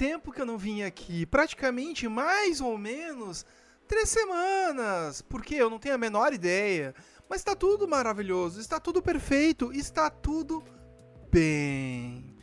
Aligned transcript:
tempo 0.00 0.32
que 0.32 0.40
eu 0.40 0.46
não 0.46 0.56
vim 0.56 0.80
aqui. 0.80 1.26
Praticamente 1.26 2.08
mais 2.08 2.62
ou 2.62 2.78
menos 2.78 3.44
três 3.86 4.08
semanas. 4.08 5.20
Porque 5.20 5.54
eu 5.54 5.68
não 5.68 5.78
tenho 5.78 5.94
a 5.94 5.98
menor 5.98 6.32
ideia. 6.32 6.94
Mas 7.28 7.42
está 7.42 7.54
tudo 7.54 7.86
maravilhoso, 7.86 8.58
está 8.58 8.80
tudo 8.80 9.02
perfeito, 9.02 9.70
está 9.74 10.08
tudo 10.08 10.64
bem. 11.30 12.34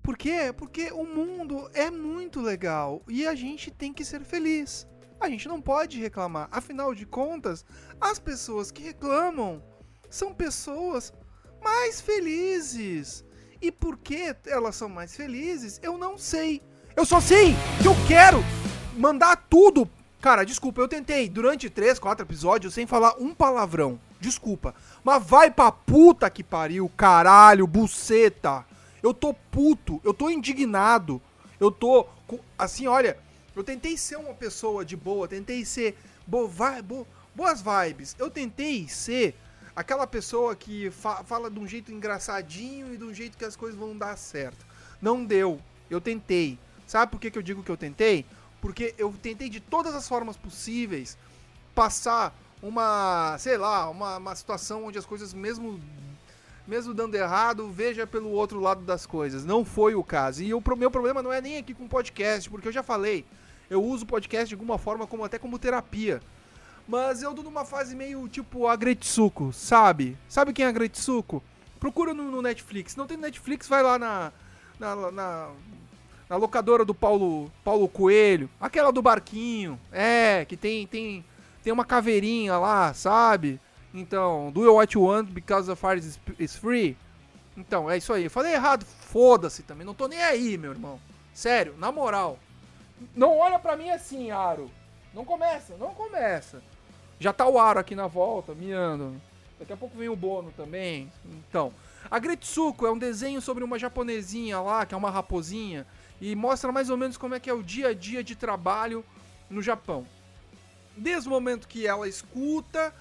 Por 0.00 0.16
quê? 0.16 0.54
Porque 0.56 0.92
o 0.92 1.04
mundo 1.04 1.68
é 1.74 1.90
muito 1.90 2.40
legal 2.40 3.02
e 3.08 3.26
a 3.26 3.34
gente 3.34 3.68
tem 3.68 3.92
que 3.92 4.04
ser 4.04 4.22
feliz. 4.22 4.86
A 5.18 5.28
gente 5.28 5.48
não 5.48 5.60
pode 5.60 6.00
reclamar. 6.00 6.48
Afinal 6.52 6.94
de 6.94 7.04
contas, 7.04 7.64
as 8.00 8.20
pessoas 8.20 8.70
que 8.70 8.84
reclamam 8.84 9.60
são 10.08 10.32
pessoas 10.32 11.12
mais 11.60 12.00
felizes. 12.00 13.24
E 13.60 13.72
por 13.72 13.98
que 13.98 14.36
elas 14.46 14.76
são 14.76 14.88
mais 14.88 15.16
felizes, 15.16 15.80
eu 15.82 15.98
não 15.98 16.16
sei. 16.16 16.62
Eu 16.96 17.04
só 17.04 17.20
sei 17.20 17.54
que 17.82 17.86
eu 17.86 17.94
quero 18.08 18.42
mandar 18.96 19.36
tudo. 19.50 19.86
Cara, 20.18 20.44
desculpa, 20.44 20.80
eu 20.80 20.88
tentei 20.88 21.28
durante 21.28 21.68
3, 21.68 21.98
4 21.98 22.24
episódios 22.24 22.72
sem 22.72 22.86
falar 22.86 23.16
um 23.18 23.34
palavrão. 23.34 24.00
Desculpa. 24.18 24.74
Mas 25.04 25.22
vai 25.22 25.50
pra 25.50 25.70
puta 25.70 26.30
que 26.30 26.42
pariu, 26.42 26.90
caralho, 26.96 27.66
buceta. 27.66 28.64
Eu 29.02 29.12
tô 29.12 29.34
puto, 29.34 30.00
eu 30.02 30.14
tô 30.14 30.30
indignado. 30.30 31.20
Eu 31.60 31.70
tô. 31.70 32.06
Assim, 32.58 32.86
olha, 32.86 33.18
eu 33.54 33.62
tentei 33.62 33.98
ser 33.98 34.16
uma 34.16 34.32
pessoa 34.32 34.82
de 34.82 34.96
boa, 34.96 35.28
tentei 35.28 35.66
ser. 35.66 35.98
Bo, 36.26 36.48
vai, 36.48 36.80
bo, 36.80 37.06
boas 37.34 37.60
vibes. 37.62 38.16
Eu 38.18 38.30
tentei 38.30 38.88
ser 38.88 39.36
aquela 39.76 40.06
pessoa 40.06 40.56
que 40.56 40.90
fa 40.90 41.22
fala 41.24 41.50
de 41.50 41.60
um 41.60 41.68
jeito 41.68 41.92
engraçadinho 41.92 42.94
e 42.94 42.96
de 42.96 43.04
um 43.04 43.12
jeito 43.12 43.36
que 43.36 43.44
as 43.44 43.54
coisas 43.54 43.78
vão 43.78 43.94
dar 43.96 44.16
certo. 44.16 44.64
Não 45.00 45.22
deu. 45.22 45.60
Eu 45.90 46.00
tentei. 46.00 46.58
Sabe 46.86 47.10
por 47.10 47.20
que, 47.20 47.30
que 47.30 47.38
eu 47.38 47.42
digo 47.42 47.62
que 47.62 47.70
eu 47.70 47.76
tentei? 47.76 48.24
Porque 48.60 48.94
eu 48.96 49.12
tentei 49.20 49.48
de 49.48 49.60
todas 49.60 49.94
as 49.94 50.08
formas 50.08 50.36
possíveis 50.36 51.18
passar 51.74 52.34
uma, 52.62 53.36
sei 53.38 53.56
lá, 53.56 53.88
uma, 53.90 54.16
uma 54.16 54.34
situação 54.34 54.84
onde 54.84 54.98
as 54.98 55.06
coisas, 55.06 55.34
mesmo, 55.34 55.80
mesmo 56.66 56.94
dando 56.94 57.14
errado, 57.14 57.68
veja 57.68 58.06
pelo 58.06 58.30
outro 58.30 58.60
lado 58.60 58.82
das 58.82 59.06
coisas. 59.06 59.44
Não 59.44 59.64
foi 59.64 59.94
o 59.94 60.02
caso. 60.02 60.42
E 60.42 60.54
o 60.54 60.62
meu 60.76 60.90
problema 60.90 61.22
não 61.22 61.32
é 61.32 61.40
nem 61.40 61.58
aqui 61.58 61.74
com 61.74 61.86
podcast, 61.86 62.48
porque 62.48 62.68
eu 62.68 62.72
já 62.72 62.82
falei. 62.82 63.24
Eu 63.68 63.82
uso 63.82 64.04
o 64.04 64.08
podcast 64.08 64.48
de 64.48 64.54
alguma 64.54 64.78
forma 64.78 65.06
como 65.06 65.24
até 65.24 65.38
como 65.38 65.58
terapia. 65.58 66.20
Mas 66.88 67.20
eu 67.20 67.34
tô 67.34 67.42
numa 67.42 67.64
fase 67.64 67.96
meio 67.96 68.28
tipo 68.28 68.68
Agretsuko, 68.68 69.52
sabe? 69.52 70.16
Sabe 70.28 70.52
quem 70.52 70.64
é 70.64 70.68
Agretsuko? 70.68 71.42
Procura 71.80 72.14
no, 72.14 72.30
no, 72.30 72.40
Netflix. 72.40 72.94
Não 72.94 73.06
tem 73.06 73.16
Netflix, 73.16 73.66
vai 73.66 73.82
lá 73.82 73.98
na, 73.98 74.32
na, 74.78 75.10
na, 75.10 75.50
na, 76.28 76.36
locadora 76.36 76.84
do 76.84 76.94
Paulo, 76.94 77.50
Paulo 77.64 77.88
Coelho. 77.88 78.48
Aquela 78.60 78.92
do 78.92 79.02
barquinho. 79.02 79.78
É, 79.92 80.44
que 80.44 80.56
tem, 80.56 80.86
tem, 80.86 81.24
tem 81.62 81.72
uma 81.72 81.84
caveirinha 81.84 82.58
lá, 82.58 82.92
sabe? 82.94 83.60
Então, 83.92 84.50
do 84.52 84.72
what 84.72 84.94
you 84.96 85.04
want 85.04 85.30
because 85.30 85.68
the 85.68 85.76
fire 85.76 85.98
is, 85.98 86.18
is 86.38 86.56
free. 86.56 86.96
Então, 87.56 87.90
é 87.90 87.96
isso 87.96 88.12
aí. 88.12 88.24
Eu 88.24 88.30
falei 88.30 88.52
errado, 88.52 88.84
foda-se 88.84 89.62
também. 89.62 89.86
Não 89.86 89.94
tô 89.94 90.06
nem 90.06 90.22
aí, 90.22 90.58
meu 90.58 90.72
irmão. 90.72 91.00
Sério, 91.32 91.74
na 91.78 91.90
moral. 91.90 92.38
Não 93.14 93.38
olha 93.38 93.58
pra 93.58 93.76
mim 93.76 93.90
assim, 93.90 94.30
Aro. 94.30 94.70
Não 95.14 95.24
começa, 95.24 95.76
não 95.78 95.94
começa. 95.94 96.62
Já 97.18 97.32
tá 97.32 97.46
o 97.46 97.58
Aro 97.58 97.80
aqui 97.80 97.94
na 97.94 98.06
volta, 98.06 98.54
miando. 98.54 99.20
Daqui 99.58 99.72
a 99.72 99.76
pouco 99.76 99.96
vem 99.96 100.08
o 100.08 100.16
Bono 100.16 100.52
também. 100.54 101.10
Então, 101.24 101.72
a 102.10 102.18
Gretsuko 102.18 102.86
é 102.86 102.92
um 102.92 102.98
desenho 102.98 103.40
sobre 103.40 103.64
uma 103.64 103.78
japonesinha 103.78 104.60
lá, 104.60 104.84
que 104.84 104.94
é 104.94 104.96
uma 104.96 105.10
raposinha, 105.10 105.86
e 106.20 106.34
mostra 106.34 106.72
mais 106.72 106.90
ou 106.90 106.96
menos 106.96 107.16
como 107.16 107.34
é 107.34 107.40
que 107.40 107.50
é 107.50 107.54
o 107.54 107.62
dia 107.62 107.88
a 107.88 107.94
dia 107.94 108.22
de 108.22 108.34
trabalho 108.34 109.04
no 109.50 109.62
Japão. 109.62 110.06
Desde 110.96 111.28
o 111.28 111.32
momento 111.32 111.68
que 111.68 111.86
ela 111.86 112.08
escuta 112.08 112.94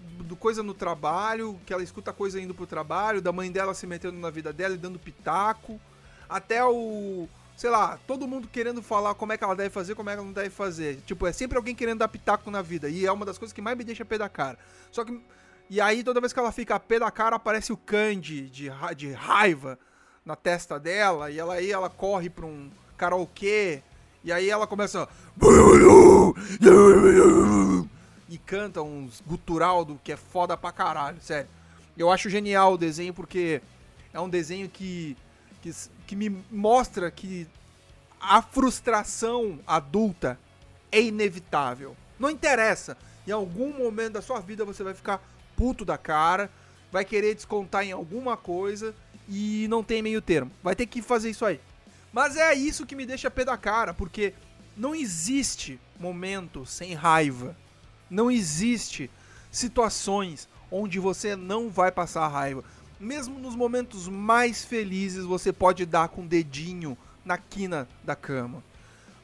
do 0.00 0.36
coisa 0.36 0.62
no 0.62 0.74
trabalho, 0.74 1.58
que 1.66 1.72
ela 1.72 1.82
escuta 1.82 2.12
coisa 2.12 2.40
indo 2.40 2.54
pro 2.54 2.66
trabalho, 2.66 3.22
da 3.22 3.32
mãe 3.32 3.50
dela 3.50 3.74
se 3.74 3.86
metendo 3.86 4.18
na 4.18 4.30
vida 4.30 4.52
dela 4.52 4.74
e 4.74 4.78
dando 4.78 4.98
pitaco, 4.98 5.80
até 6.28 6.64
o 6.64 7.28
sei 7.56 7.70
lá, 7.70 7.98
todo 8.06 8.26
mundo 8.26 8.48
querendo 8.48 8.82
falar 8.82 9.14
como 9.14 9.32
é 9.32 9.38
que 9.38 9.44
ela 9.44 9.54
deve 9.54 9.70
fazer, 9.70 9.94
como 9.94 10.10
é 10.10 10.14
que 10.14 10.18
ela 10.18 10.26
não 10.26 10.32
deve 10.32 10.50
fazer. 10.50 11.00
Tipo, 11.06 11.26
é 11.26 11.32
sempre 11.32 11.56
alguém 11.56 11.74
querendo 11.74 12.00
dar 12.00 12.08
pitaco 12.08 12.50
na 12.50 12.62
vida. 12.62 12.88
E 12.88 13.06
é 13.06 13.12
uma 13.12 13.24
das 13.24 13.38
coisas 13.38 13.52
que 13.52 13.62
mais 13.62 13.76
me 13.76 13.84
deixa 13.84 14.04
pé 14.04 14.18
da 14.18 14.28
cara. 14.28 14.58
Só 14.90 15.04
que. 15.04 15.20
E 15.70 15.80
aí, 15.80 16.04
toda 16.04 16.20
vez 16.20 16.32
que 16.32 16.38
ela 16.38 16.52
fica 16.52 16.78
pé 16.78 16.98
da 16.98 17.10
cara, 17.10 17.36
aparece 17.36 17.72
o 17.72 17.76
Candy 17.76 18.50
de, 18.50 18.70
de 18.96 19.12
raiva 19.12 19.78
na 20.24 20.34
testa 20.34 20.78
dela. 20.78 21.30
E 21.30 21.38
ela 21.38 21.54
aí 21.54 21.70
ela 21.70 21.90
corre 21.90 22.30
pra 22.30 22.46
um 22.46 22.70
karaokê. 22.96 23.82
E 24.22 24.32
aí 24.32 24.48
ela 24.48 24.66
começa. 24.66 25.08
E 28.28 28.38
canta 28.38 28.82
uns 28.82 29.22
gutural 29.26 29.84
do 29.84 30.00
que 30.02 30.12
é 30.12 30.16
foda 30.16 30.56
pra 30.56 30.72
caralho, 30.72 31.20
sério. 31.20 31.48
Eu 31.96 32.10
acho 32.10 32.30
genial 32.30 32.72
o 32.72 32.78
desenho 32.78 33.12
porque 33.12 33.60
é 34.12 34.20
um 34.20 34.28
desenho 34.28 34.68
que 34.68 35.16
que, 35.64 35.72
que 36.06 36.14
me 36.14 36.28
mostra 36.50 37.10
que 37.10 37.46
a 38.20 38.42
frustração 38.42 39.58
adulta 39.66 40.38
é 40.92 41.00
inevitável. 41.00 41.96
Não 42.18 42.28
interessa. 42.28 42.98
Em 43.26 43.30
algum 43.30 43.72
momento 43.72 44.14
da 44.14 44.22
sua 44.22 44.40
vida 44.40 44.64
você 44.64 44.82
vai 44.82 44.92
ficar 44.92 45.22
puto 45.56 45.84
da 45.84 45.96
cara, 45.96 46.50
vai 46.92 47.02
querer 47.02 47.34
descontar 47.34 47.82
em 47.82 47.92
alguma 47.92 48.36
coisa 48.36 48.94
e 49.28 49.66
não 49.68 49.82
tem 49.82 50.02
meio 50.02 50.20
termo. 50.20 50.50
Vai 50.62 50.74
ter 50.74 50.86
que 50.86 51.02
fazer 51.02 51.30
isso 51.30 51.44
aí. 51.44 51.60
Mas 52.12 52.36
é 52.36 52.54
isso 52.54 52.86
que 52.86 52.94
me 52.94 53.06
deixa 53.06 53.30
pé 53.30 53.44
da 53.44 53.56
cara, 53.56 53.92
porque 53.92 54.34
não 54.76 54.94
existe 54.94 55.80
momento 55.98 56.64
sem 56.64 56.94
raiva. 56.94 57.56
Não 58.10 58.30
existe 58.30 59.10
situações 59.50 60.48
onde 60.70 60.98
você 60.98 61.36
não 61.36 61.68
vai 61.68 61.90
passar 61.90 62.28
raiva 62.28 62.64
mesmo 63.04 63.38
nos 63.38 63.54
momentos 63.54 64.08
mais 64.08 64.64
felizes, 64.64 65.24
você 65.24 65.52
pode 65.52 65.84
dar 65.84 66.08
com 66.08 66.22
o 66.22 66.26
dedinho 66.26 66.96
na 67.24 67.36
quina 67.36 67.88
da 68.02 68.16
cama. 68.16 68.62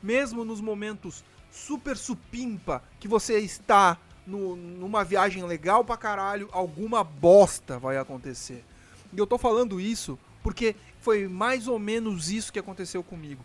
Mesmo 0.02 0.44
nos 0.44 0.60
momentos 0.60 1.24
super 1.50 1.96
supimpa 1.96 2.82
que 2.98 3.08
você 3.08 3.38
está 3.38 3.98
no, 4.26 4.54
numa 4.54 5.04
viagem 5.04 5.44
legal 5.44 5.84
pra 5.84 5.96
caralho, 5.96 6.48
alguma 6.52 7.02
bosta 7.02 7.78
vai 7.78 7.96
acontecer. 7.96 8.64
E 9.12 9.18
eu 9.18 9.26
tô 9.26 9.36
falando 9.38 9.80
isso 9.80 10.18
porque 10.42 10.74
foi 11.00 11.28
mais 11.28 11.68
ou 11.68 11.78
menos 11.78 12.30
isso 12.30 12.52
que 12.52 12.58
aconteceu 12.58 13.02
comigo. 13.02 13.44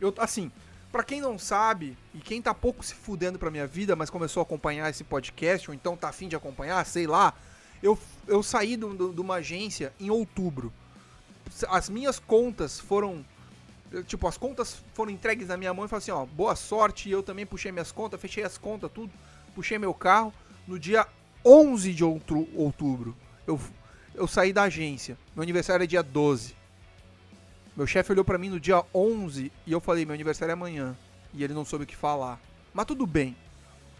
Eu, 0.00 0.14
assim, 0.18 0.50
para 0.92 1.02
quem 1.02 1.20
não 1.20 1.38
sabe, 1.38 1.96
e 2.14 2.18
quem 2.18 2.40
tá 2.40 2.54
pouco 2.54 2.84
se 2.84 2.94
fudendo 2.94 3.38
pra 3.38 3.50
minha 3.50 3.66
vida, 3.66 3.96
mas 3.96 4.10
começou 4.10 4.40
a 4.40 4.44
acompanhar 4.44 4.88
esse 4.90 5.04
podcast, 5.04 5.70
ou 5.70 5.74
então 5.74 5.96
tá 5.96 6.08
afim 6.08 6.28
de 6.28 6.36
acompanhar, 6.36 6.84
sei 6.86 7.06
lá, 7.06 7.34
eu, 7.82 7.98
eu 8.26 8.42
saí 8.42 8.76
de 8.76 8.84
uma 9.20 9.36
agência 9.36 9.92
em 10.00 10.10
outubro. 10.10 10.72
As 11.68 11.88
minhas 11.88 12.18
contas 12.18 12.80
foram. 12.80 13.24
Tipo, 14.06 14.26
as 14.26 14.36
contas 14.36 14.82
foram 14.94 15.12
entregues 15.12 15.48
na 15.48 15.56
minha 15.56 15.72
mão 15.72 15.84
e 15.84 15.88
falei 15.88 16.02
assim: 16.02 16.10
ó, 16.10 16.26
boa 16.26 16.56
sorte. 16.56 17.08
Eu 17.08 17.22
também 17.22 17.46
puxei 17.46 17.70
minhas 17.70 17.92
contas, 17.92 18.20
fechei 18.20 18.42
as 18.42 18.58
contas, 18.58 18.90
tudo. 18.92 19.12
Puxei 19.54 19.78
meu 19.78 19.94
carro. 19.94 20.32
No 20.66 20.78
dia 20.78 21.06
11 21.44 21.94
de 21.94 22.02
outubro, 22.02 23.16
eu, 23.46 23.60
eu 24.16 24.26
saí 24.26 24.52
da 24.52 24.64
agência. 24.64 25.16
Meu 25.34 25.42
aniversário 25.42 25.84
é 25.84 25.86
dia 25.86 26.02
12. 26.02 26.56
Meu 27.76 27.86
chefe 27.86 28.12
olhou 28.12 28.24
para 28.24 28.38
mim 28.38 28.48
no 28.48 28.58
dia 28.58 28.82
11 28.94 29.52
e 29.66 29.72
eu 29.72 29.80
falei: 29.80 30.04
meu 30.04 30.14
aniversário 30.14 30.50
é 30.50 30.54
amanhã. 30.54 30.96
E 31.34 31.44
ele 31.44 31.54
não 31.54 31.64
soube 31.64 31.84
o 31.84 31.86
que 31.86 31.94
falar. 31.94 32.40
Mas 32.72 32.86
tudo 32.86 33.06
bem, 33.06 33.36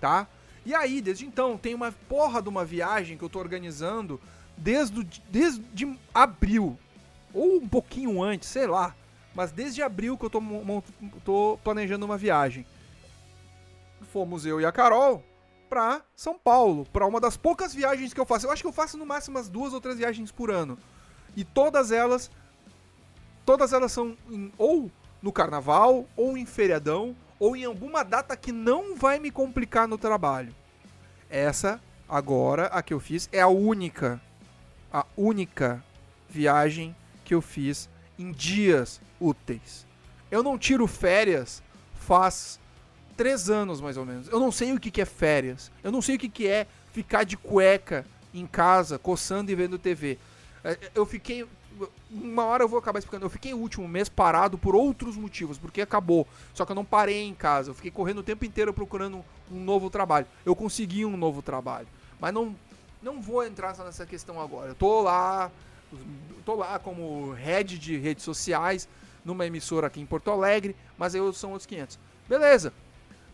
tá? 0.00 0.26
E 0.64 0.74
aí, 0.74 1.00
desde 1.00 1.26
então, 1.26 1.56
tem 1.56 1.74
uma 1.74 1.92
porra 2.08 2.42
de 2.42 2.48
uma 2.48 2.64
viagem 2.64 3.16
que 3.16 3.22
eu 3.22 3.28
tô 3.28 3.38
organizando 3.38 4.20
desde, 4.56 5.04
desde 5.30 5.98
abril. 6.12 6.76
Ou 7.32 7.58
um 7.58 7.68
pouquinho 7.68 8.22
antes, 8.22 8.48
sei 8.48 8.66
lá. 8.66 8.94
Mas 9.34 9.52
desde 9.52 9.82
abril 9.82 10.16
que 10.16 10.24
eu 10.24 10.30
tô, 10.30 10.42
tô 11.24 11.58
planejando 11.62 12.06
uma 12.06 12.16
viagem. 12.16 12.66
Fomos 14.12 14.46
eu 14.46 14.60
e 14.60 14.64
a 14.64 14.72
Carol 14.72 15.22
pra 15.68 16.02
São 16.14 16.38
Paulo, 16.38 16.86
pra 16.92 17.06
uma 17.06 17.20
das 17.20 17.36
poucas 17.36 17.74
viagens 17.74 18.12
que 18.12 18.20
eu 18.20 18.26
faço. 18.26 18.46
Eu 18.46 18.50
acho 18.50 18.62
que 18.62 18.68
eu 18.68 18.72
faço 18.72 18.96
no 18.96 19.06
máximo 19.06 19.36
umas 19.36 19.48
duas 19.48 19.72
ou 19.72 19.80
três 19.80 19.98
viagens 19.98 20.30
por 20.30 20.50
ano. 20.50 20.78
E 21.36 21.44
todas 21.44 21.92
elas. 21.92 22.30
Todas 23.44 23.72
elas 23.72 23.92
são 23.92 24.16
em, 24.30 24.52
ou 24.58 24.90
no 25.22 25.32
carnaval, 25.32 26.06
ou 26.16 26.36
em 26.36 26.44
feriadão, 26.44 27.16
ou 27.38 27.56
em 27.56 27.64
alguma 27.64 28.02
data 28.02 28.36
que 28.36 28.50
não 28.50 28.96
vai 28.96 29.18
me 29.18 29.30
complicar 29.30 29.86
no 29.86 29.98
trabalho. 29.98 30.54
Essa, 31.30 31.80
agora, 32.08 32.66
a 32.66 32.82
que 32.82 32.94
eu 32.94 33.00
fiz, 33.00 33.28
é 33.32 33.40
a 33.40 33.48
única, 33.48 34.20
a 34.92 35.04
única 35.16 35.84
viagem 36.28 36.94
que 37.24 37.34
eu 37.34 37.42
fiz 37.42 37.88
em 38.18 38.32
dias 38.32 39.00
úteis. 39.20 39.86
Eu 40.30 40.42
não 40.42 40.58
tiro 40.58 40.86
férias 40.86 41.62
faz 41.94 42.58
três 43.16 43.48
anos, 43.48 43.80
mais 43.80 43.96
ou 43.96 44.04
menos. 44.04 44.28
Eu 44.28 44.38
não 44.38 44.52
sei 44.52 44.72
o 44.72 44.80
que, 44.80 44.90
que 44.90 45.00
é 45.00 45.04
férias. 45.04 45.70
Eu 45.82 45.90
não 45.90 46.02
sei 46.02 46.16
o 46.16 46.18
que, 46.18 46.28
que 46.28 46.46
é 46.46 46.66
ficar 46.92 47.24
de 47.24 47.36
cueca 47.36 48.04
em 48.32 48.46
casa, 48.46 48.98
coçando 48.98 49.50
e 49.50 49.54
vendo 49.54 49.78
TV. 49.78 50.18
É, 50.62 50.78
eu 50.94 51.06
fiquei 51.06 51.46
uma 52.10 52.44
hora 52.44 52.64
eu 52.64 52.68
vou 52.68 52.78
acabar 52.78 52.98
explicando. 52.98 53.26
Eu 53.26 53.30
fiquei 53.30 53.52
o 53.52 53.58
último 53.58 53.86
mês 53.86 54.08
parado 54.08 54.56
por 54.56 54.74
outros 54.74 55.16
motivos, 55.16 55.58
porque 55.58 55.80
acabou. 55.80 56.26
Só 56.54 56.64
que 56.64 56.72
eu 56.72 56.76
não 56.76 56.84
parei 56.84 57.22
em 57.22 57.34
casa. 57.34 57.70
Eu 57.70 57.74
fiquei 57.74 57.90
correndo 57.90 58.18
o 58.18 58.22
tempo 58.22 58.44
inteiro 58.44 58.72
procurando 58.72 59.24
um 59.50 59.60
novo 59.60 59.90
trabalho. 59.90 60.26
Eu 60.44 60.56
consegui 60.56 61.04
um 61.04 61.16
novo 61.16 61.42
trabalho. 61.42 61.86
Mas 62.20 62.32
não, 62.32 62.56
não 63.02 63.20
vou 63.20 63.44
entrar 63.44 63.76
nessa 63.78 64.06
questão 64.06 64.40
agora. 64.40 64.70
Eu 64.70 64.74
tô 64.74 65.02
lá, 65.02 65.50
tô 66.44 66.54
lá 66.54 66.78
como 66.78 67.32
head 67.32 67.78
de 67.78 67.96
redes 67.96 68.24
sociais 68.24 68.88
numa 69.24 69.44
emissora 69.44 69.88
aqui 69.88 70.00
em 70.00 70.06
Porto 70.06 70.30
Alegre, 70.30 70.76
mas 70.96 71.14
eu 71.14 71.32
são 71.32 71.50
outros 71.50 71.66
500. 71.66 71.98
Beleza. 72.28 72.72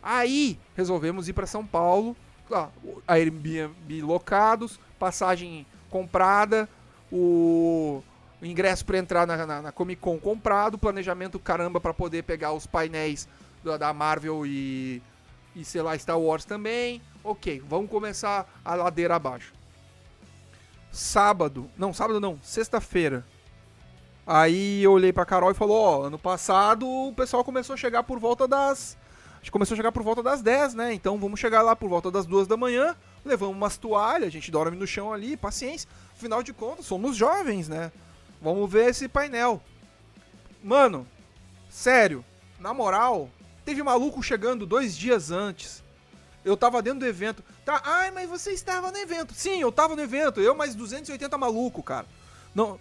Aí 0.03 0.59
resolvemos 0.77 1.29
ir 1.29 1.33
para 1.33 1.47
São 1.47 1.65
Paulo, 1.65 2.17
a 2.51 2.69
Airbnb 3.15 4.03
locados, 4.03 4.79
passagem 4.99 5.67
comprada, 5.89 6.69
o, 7.11 8.03
ingresso 8.43 8.85
para 8.85 8.99
entrar 8.99 9.27
na, 9.27 9.47
na, 9.47 9.63
na, 9.63 9.73
Comic 9.73 10.01
Con 10.01 10.19
comprado, 10.19 10.79
planejamento 10.79 11.39
caramba 11.39 11.81
para 11.81 11.95
poder 11.95 12.25
pegar 12.25 12.53
os 12.53 12.67
painéis 12.67 13.29
da, 13.63 13.77
da 13.77 13.93
Marvel 13.93 14.45
e, 14.47 15.03
e 15.55 15.65
sei 15.65 15.83
lá, 15.83 15.97
Star 15.97 16.19
Wars 16.19 16.45
também. 16.45 17.01
Ok, 17.23 17.63
vamos 17.69 17.91
começar 17.91 18.51
a 18.65 18.75
ladeira 18.75 19.15
abaixo. 19.15 19.53
Sábado, 20.91 21.71
não, 21.77 21.95
sábado 21.95 22.21
não, 22.21 22.39
sexta-feira. 22.43 23.25
Aí 24.27 24.83
eu 24.83 24.93
olhei 24.93 25.13
pra 25.13 25.25
Carol 25.25 25.51
e 25.51 25.55
falou: 25.55 25.81
Ó, 25.81 26.03
ano 26.05 26.19
passado 26.19 26.87
o 26.89 27.15
pessoal 27.15 27.45
começou 27.45 27.75
a 27.75 27.77
chegar 27.77 28.03
por 28.03 28.19
volta 28.19 28.47
das. 28.47 28.97
Gente 29.43 29.51
começou 29.51 29.75
a 29.75 29.77
chegar 29.77 29.91
por 29.91 30.05
volta 30.05 30.23
das 30.23 30.41
10, 30.41 30.75
né? 30.75 30.95
Então 30.95 31.19
vamos 31.19 31.41
chegar 31.41 31.63
lá 31.63 31.75
por 31.75 31.89
volta 31.89 32.13
das 32.13 32.27
2 32.27 32.47
da 32.47 32.57
manhã. 32.57 32.97
Levamos 33.25 33.57
umas 33.57 33.77
toalhas, 33.77 34.29
a 34.29 34.31
gente 34.31 34.53
dorme 34.53 34.77
no 34.77 34.87
chão 34.87 35.13
ali, 35.13 35.37
paciência. 35.37 35.89
Afinal 36.17 36.45
de 36.45 36.53
contas, 36.53 36.87
somos 36.87 37.17
jovens, 37.17 37.69
né? 37.69 37.91
Vamos 38.41 38.71
ver 38.71 38.91
esse 38.91 39.09
painel. 39.09 39.61
Mano, 40.63 41.05
sério, 41.69 42.25
na 42.61 42.73
moral, 42.73 43.29
teve 43.65 43.83
maluco 43.83 44.23
chegando 44.23 44.65
dois 44.65 44.97
dias 44.97 45.33
antes. 45.33 45.83
Eu 46.45 46.57
tava 46.57 46.81
dentro 46.81 47.01
do 47.01 47.07
evento. 47.07 47.43
Tá, 47.65 47.83
ai, 47.85 48.13
mas 48.13 48.31
você 48.31 48.53
estava 48.53 48.93
no 48.93 48.99
evento. 48.99 49.35
Sim, 49.35 49.61
eu 49.61 49.73
tava 49.73 49.97
no 49.97 50.03
evento. 50.03 50.41
Eu 50.41 50.55
mais 50.55 50.77
280 50.77 51.37
maluco, 51.37 51.83
cara. 51.83 52.07
Não, 52.55 52.79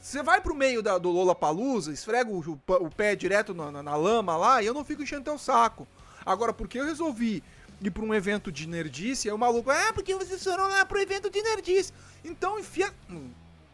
você 0.00 0.22
vai 0.22 0.40
pro 0.40 0.54
meio 0.54 0.82
da, 0.82 0.98
do 0.98 1.10
Lola 1.10 1.34
Palusa, 1.34 1.92
esfrega 1.92 2.30
o, 2.30 2.38
o, 2.38 2.72
o 2.86 2.90
pé 2.90 3.16
direto 3.16 3.52
na, 3.52 3.72
na, 3.72 3.82
na, 3.82 3.96
lama 3.96 4.36
lá 4.36 4.62
e 4.62 4.66
eu 4.66 4.74
não 4.74 4.84
fico 4.84 5.02
enchendo 5.02 5.24
teu 5.24 5.38
saco. 5.38 5.86
Agora, 6.24 6.52
porque 6.52 6.78
eu 6.78 6.84
resolvi 6.84 7.42
ir 7.82 7.90
pra 7.90 8.04
um 8.04 8.14
evento 8.14 8.52
de 8.52 8.68
nerdice, 8.68 9.28
aí 9.28 9.34
o 9.34 9.38
maluco, 9.38 9.70
ah, 9.70 9.92
porque 9.92 10.14
vocês 10.14 10.42
foram 10.42 10.68
lá 10.68 10.84
pro 10.84 11.00
evento 11.00 11.28
de 11.28 11.42
nerdice. 11.42 11.92
Então 12.24 12.58
enfia. 12.58 12.92
Hum. 13.10 13.30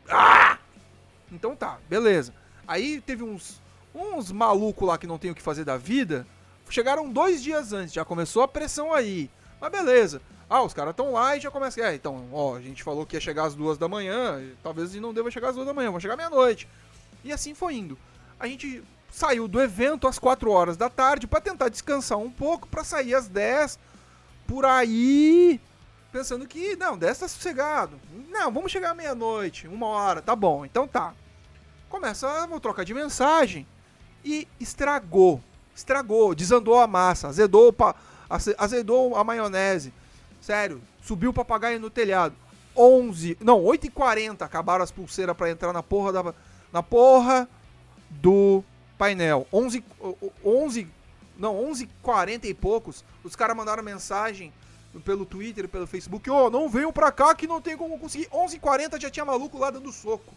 Ah! 0.08 0.58
Então 1.30 1.54
tá, 1.54 1.78
beleza. 1.88 2.34
Aí 2.66 3.00
teve 3.00 3.22
uns, 3.22 3.60
uns 3.94 4.32
malucos 4.32 4.88
lá 4.88 4.96
que 4.96 5.06
não 5.06 5.18
tem 5.18 5.30
o 5.30 5.34
que 5.34 5.42
fazer 5.42 5.64
da 5.64 5.76
vida. 5.76 6.26
Chegaram 6.68 7.10
dois 7.10 7.42
dias 7.42 7.72
antes, 7.72 7.92
já 7.92 8.04
começou 8.04 8.42
a 8.42 8.48
pressão 8.48 8.92
aí. 8.92 9.30
Mas 9.60 9.70
beleza. 9.70 10.22
Ah, 10.50 10.62
os 10.62 10.74
caras 10.74 10.90
estão 10.90 11.12
lá 11.12 11.36
e 11.36 11.40
já 11.40 11.48
começa. 11.48 11.80
É, 11.80 11.94
então, 11.94 12.28
ó, 12.32 12.56
a 12.56 12.60
gente 12.60 12.82
falou 12.82 13.06
que 13.06 13.16
ia 13.16 13.20
chegar 13.20 13.44
às 13.44 13.54
duas 13.54 13.78
da 13.78 13.86
manhã, 13.86 14.42
talvez 14.64 14.92
não 14.96 15.14
deva 15.14 15.30
chegar 15.30 15.50
às 15.50 15.54
duas 15.54 15.64
da 15.64 15.72
manhã, 15.72 15.92
vão 15.92 16.00
chegar 16.00 16.16
meia-noite. 16.16 16.68
E 17.22 17.32
assim 17.32 17.54
foi 17.54 17.76
indo. 17.76 17.96
A 18.38 18.48
gente 18.48 18.82
saiu 19.12 19.46
do 19.46 19.60
evento 19.60 20.08
às 20.08 20.18
quatro 20.18 20.50
horas 20.50 20.76
da 20.76 20.90
tarde 20.90 21.28
para 21.28 21.40
tentar 21.40 21.68
descansar 21.68 22.18
um 22.18 22.30
pouco, 22.30 22.66
para 22.66 22.82
sair 22.82 23.14
às 23.14 23.28
10 23.28 23.78
por 24.44 24.64
aí, 24.64 25.60
pensando 26.10 26.44
que, 26.48 26.74
não, 26.74 26.98
10 26.98 27.18
tá 27.18 27.28
sossegado. 27.28 28.00
Não, 28.28 28.50
vamos 28.50 28.72
chegar 28.72 28.92
meia-noite, 28.92 29.68
uma 29.68 29.86
hora, 29.86 30.20
tá 30.20 30.34
bom, 30.34 30.64
então 30.64 30.88
tá. 30.88 31.14
Começa 31.88 32.28
a 32.28 32.60
trocar 32.60 32.84
de 32.84 32.92
mensagem 32.92 33.64
e 34.24 34.48
estragou. 34.58 35.40
Estragou, 35.76 36.34
desandou 36.34 36.80
a 36.80 36.88
massa, 36.88 37.28
azedou, 37.28 37.72
azedou 38.58 39.14
a 39.16 39.22
maionese. 39.22 39.92
Sério, 40.40 40.80
subiu 41.02 41.30
o 41.30 41.34
papagaio 41.34 41.78
no 41.78 41.90
telhado. 41.90 42.34
11, 42.76 43.36
não, 43.40 43.62
8h40 43.62 44.42
acabaram 44.42 44.82
as 44.82 44.90
pulseiras 44.90 45.36
para 45.36 45.50
entrar 45.50 45.72
na 45.72 45.82
porra 45.82 46.12
da 46.12 46.34
na 46.72 46.82
porra 46.82 47.48
do 48.08 48.64
painel. 48.96 49.46
11 49.52 49.84
11 50.44 50.88
não, 51.40 51.56
11h40 51.56 52.44
e 52.44 52.54
poucos, 52.54 53.02
os 53.24 53.34
caras 53.34 53.56
mandaram 53.56 53.82
mensagem 53.82 54.52
pelo 55.04 55.24
Twitter, 55.24 55.66
pelo 55.68 55.86
Facebook, 55.86 56.28
ô, 56.28 56.46
oh, 56.46 56.50
não 56.50 56.68
venham 56.68 56.92
pra 56.92 57.10
cá 57.10 57.34
que 57.34 57.46
não 57.46 57.62
tem 57.62 57.78
como 57.78 57.98
conseguir. 57.98 58.26
11h40 58.26 59.00
já 59.00 59.08
tinha 59.08 59.24
maluco 59.24 59.58
lá 59.58 59.70
dando 59.70 59.90
soco. 59.90 60.34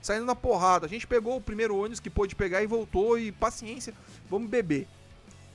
Saindo 0.00 0.24
na 0.24 0.36
porrada. 0.36 0.86
A 0.86 0.88
gente 0.88 1.04
pegou 1.04 1.36
o 1.36 1.40
primeiro 1.40 1.76
ônibus 1.76 1.98
que 1.98 2.08
pôde 2.08 2.36
pegar 2.36 2.62
e 2.62 2.66
voltou 2.66 3.18
e 3.18 3.32
paciência, 3.32 3.92
vamos 4.30 4.48
beber. 4.48 4.86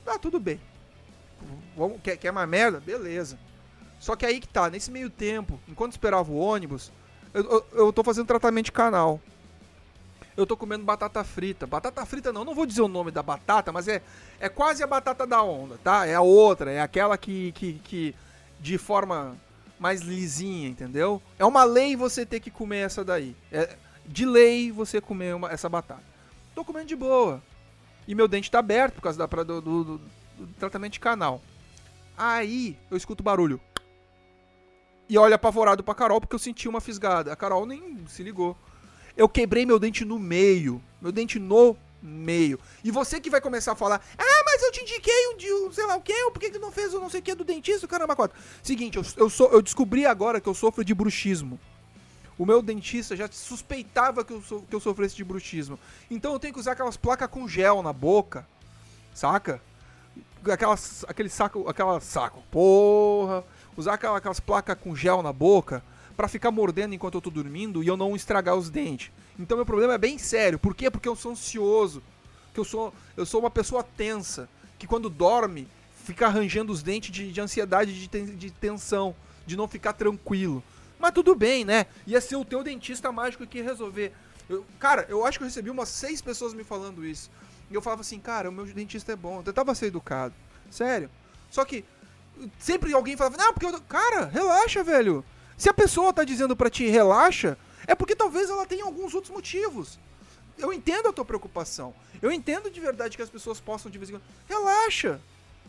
Tá, 0.03 0.19
tudo 0.19 0.39
bem. 0.39 0.59
Vamos, 1.77 2.01
quer, 2.03 2.17
quer 2.17 2.33
mais 2.33 2.49
merda? 2.49 2.81
Beleza. 2.81 3.39
Só 4.01 4.15
que 4.15 4.25
aí 4.25 4.39
que 4.39 4.47
tá, 4.47 4.67
nesse 4.67 4.89
meio 4.89 5.11
tempo, 5.11 5.59
enquanto 5.69 5.91
esperava 5.91 6.31
o 6.31 6.35
ônibus, 6.35 6.91
eu, 7.35 7.43
eu, 7.43 7.65
eu 7.73 7.93
tô 7.93 8.03
fazendo 8.03 8.25
tratamento 8.25 8.65
de 8.65 8.71
canal. 8.71 9.21
Eu 10.35 10.47
tô 10.47 10.57
comendo 10.57 10.83
batata 10.83 11.23
frita. 11.23 11.67
Batata 11.67 12.03
frita 12.03 12.33
não, 12.33 12.43
não 12.43 12.55
vou 12.55 12.65
dizer 12.65 12.81
o 12.81 12.87
nome 12.87 13.11
da 13.11 13.21
batata, 13.21 13.71
mas 13.71 13.87
é, 13.87 14.01
é 14.39 14.49
quase 14.49 14.81
a 14.81 14.87
batata 14.87 15.27
da 15.27 15.43
onda, 15.43 15.77
tá? 15.83 16.07
É 16.07 16.15
a 16.15 16.21
outra, 16.21 16.71
é 16.71 16.81
aquela 16.81 17.15
que, 17.15 17.51
que, 17.51 17.73
que 17.73 18.15
de 18.59 18.75
forma 18.79 19.37
mais 19.79 20.01
lisinha, 20.01 20.67
entendeu? 20.67 21.21
É 21.37 21.45
uma 21.45 21.63
lei 21.63 21.95
você 21.95 22.25
ter 22.25 22.39
que 22.39 22.49
comer 22.49 22.79
essa 22.79 23.05
daí. 23.05 23.35
É 23.51 23.77
de 24.03 24.25
lei 24.25 24.71
você 24.71 24.99
comer 24.99 25.35
uma, 25.35 25.51
essa 25.51 25.69
batata. 25.69 26.03
Tô 26.55 26.65
comendo 26.65 26.87
de 26.87 26.95
boa. 26.95 27.39
E 28.07 28.15
meu 28.15 28.27
dente 28.27 28.49
tá 28.49 28.57
aberto 28.57 28.95
por 28.95 29.01
causa 29.03 29.19
da, 29.19 29.27
do, 29.27 29.61
do, 29.61 29.83
do, 29.83 29.97
do 30.39 30.47
tratamento 30.57 30.93
de 30.93 30.99
canal. 30.99 31.39
Aí 32.17 32.75
eu 32.89 32.97
escuto 32.97 33.21
barulho 33.21 33.61
e 35.11 35.17
olha 35.17 35.35
apavorado 35.35 35.83
pra 35.83 35.93
Carol 35.93 36.21
porque 36.21 36.33
eu 36.33 36.39
senti 36.39 36.69
uma 36.69 36.79
fisgada. 36.79 37.33
A 37.33 37.35
Carol 37.35 37.65
nem 37.65 38.01
se 38.07 38.23
ligou. 38.23 38.57
Eu 39.17 39.27
quebrei 39.27 39.65
meu 39.65 39.77
dente 39.77 40.05
no 40.05 40.17
meio. 40.17 40.81
Meu 41.01 41.11
dente 41.11 41.37
no 41.37 41.75
meio. 42.01 42.57
E 42.81 42.89
você 42.91 43.19
que 43.19 43.29
vai 43.29 43.41
começar 43.41 43.73
a 43.73 43.75
falar, 43.75 44.01
ah, 44.17 44.43
mas 44.45 44.63
eu 44.63 44.71
te 44.71 44.83
indiquei 44.83 45.27
um 45.33 45.35
dia, 45.35 45.51
sei 45.73 45.85
lá 45.85 45.97
o 45.97 46.01
que, 46.01 46.13
por 46.31 46.39
que 46.39 46.49
tu 46.49 46.59
não 46.59 46.71
fez 46.71 46.93
o 46.93 46.99
não 47.01 47.09
sei 47.09 47.19
o 47.19 47.23
que 47.23 47.35
do 47.35 47.43
dentista, 47.43 47.85
caramba, 47.89 48.15
quatro. 48.15 48.39
Seguinte, 48.63 48.95
eu, 48.95 49.03
eu, 49.17 49.29
sou, 49.29 49.51
eu 49.51 49.61
descobri 49.61 50.05
agora 50.05 50.39
que 50.39 50.47
eu 50.47 50.53
sofro 50.53 50.81
de 50.81 50.93
bruxismo. 50.93 51.59
O 52.37 52.45
meu 52.45 52.61
dentista 52.61 53.13
já 53.13 53.27
suspeitava 53.29 54.23
que 54.23 54.31
eu, 54.31 54.41
so, 54.41 54.61
que 54.61 54.73
eu 54.73 54.79
sofresse 54.79 55.13
de 55.13 55.25
bruxismo. 55.25 55.77
Então 56.09 56.31
eu 56.31 56.39
tenho 56.39 56.53
que 56.53 56.59
usar 56.61 56.71
aquelas 56.71 56.95
placas 56.95 57.27
com 57.27 57.49
gel 57.49 57.83
na 57.83 57.91
boca, 57.91 58.47
saca? 59.13 59.61
Aquelas, 60.49 61.03
aquele 61.05 61.27
saco, 61.27 61.67
aquela 61.67 61.99
saco, 61.99 62.41
porra 62.49 63.43
usar 63.75 63.93
aquelas 63.93 64.39
placas 64.39 64.77
com 64.79 64.95
gel 64.95 65.21
na 65.21 65.33
boca 65.33 65.83
para 66.15 66.27
ficar 66.27 66.51
mordendo 66.51 66.93
enquanto 66.93 67.15
eu 67.15 67.21
tô 67.21 67.29
dormindo 67.29 67.83
e 67.83 67.87
eu 67.87 67.97
não 67.97 68.15
estragar 68.15 68.55
os 68.55 68.69
dentes. 68.69 69.11
Então 69.39 69.57
meu 69.57 69.65
problema 69.65 69.93
é 69.93 69.97
bem 69.97 70.17
sério. 70.17 70.59
Por 70.59 70.75
quê? 70.75 70.89
Porque 70.91 71.07
eu 71.07 71.15
sou 71.15 71.31
ansioso. 71.31 72.03
Que 72.53 72.59
eu 72.59 72.65
sou, 72.65 72.93
eu 73.15 73.25
sou 73.25 73.39
uma 73.39 73.49
pessoa 73.49 73.83
tensa. 73.83 74.47
Que 74.77 74.85
quando 74.85 75.09
dorme, 75.09 75.67
fica 76.03 76.27
arranjando 76.27 76.71
os 76.71 76.83
dentes 76.83 77.11
de, 77.11 77.31
de 77.31 77.41
ansiedade, 77.41 77.99
de, 77.99 78.09
ten, 78.09 78.25
de 78.25 78.51
tensão, 78.51 79.15
de 79.45 79.55
não 79.55 79.67
ficar 79.67 79.93
tranquilo. 79.93 80.63
Mas 80.99 81.11
tudo 81.11 81.33
bem, 81.33 81.65
né? 81.65 81.87
Ia 82.05 82.21
ser 82.21 82.35
o 82.35 82.45
teu 82.45 82.63
dentista 82.63 83.11
mágico 83.11 83.47
que 83.47 83.61
resolver. 83.61 84.13
Eu, 84.47 84.65
cara, 84.79 85.05
eu 85.09 85.25
acho 85.25 85.39
que 85.39 85.43
eu 85.43 85.47
recebi 85.47 85.69
umas 85.69 85.89
seis 85.89 86.21
pessoas 86.21 86.53
me 86.53 86.63
falando 86.63 87.05
isso. 87.05 87.31
E 87.69 87.73
eu 87.73 87.81
falava 87.81 88.01
assim, 88.01 88.19
cara, 88.19 88.49
o 88.49 88.51
meu 88.51 88.65
dentista 88.65 89.13
é 89.13 89.15
bom. 89.15 89.37
Eu 89.37 89.43
tentava 89.43 89.73
ser 89.73 89.87
educado. 89.87 90.33
Sério. 90.69 91.09
Só 91.49 91.63
que 91.65 91.85
sempre 92.59 92.93
alguém 92.93 93.17
falava, 93.17 93.37
não, 93.37 93.53
porque 93.53 93.65
eu... 93.65 93.81
Cara, 93.81 94.25
relaxa, 94.25 94.83
velho. 94.83 95.23
Se 95.57 95.69
a 95.69 95.73
pessoa 95.73 96.13
tá 96.13 96.23
dizendo 96.23 96.55
para 96.55 96.69
ti 96.69 96.87
relaxa, 96.87 97.57
é 97.85 97.93
porque 97.93 98.15
talvez 98.15 98.49
ela 98.49 98.65
tenha 98.65 98.83
alguns 98.83 99.13
outros 99.13 99.33
motivos. 99.33 99.99
Eu 100.57 100.71
entendo 100.71 101.09
a 101.09 101.13
tua 101.13 101.25
preocupação. 101.25 101.93
Eu 102.21 102.31
entendo 102.31 102.69
de 102.69 102.79
verdade 102.79 103.17
que 103.17 103.23
as 103.23 103.29
pessoas 103.29 103.59
possam 103.59 103.91
de 103.91 103.97
vez 103.97 104.09
em 104.09 104.13
quando. 104.13 104.23
Relaxa! 104.47 105.19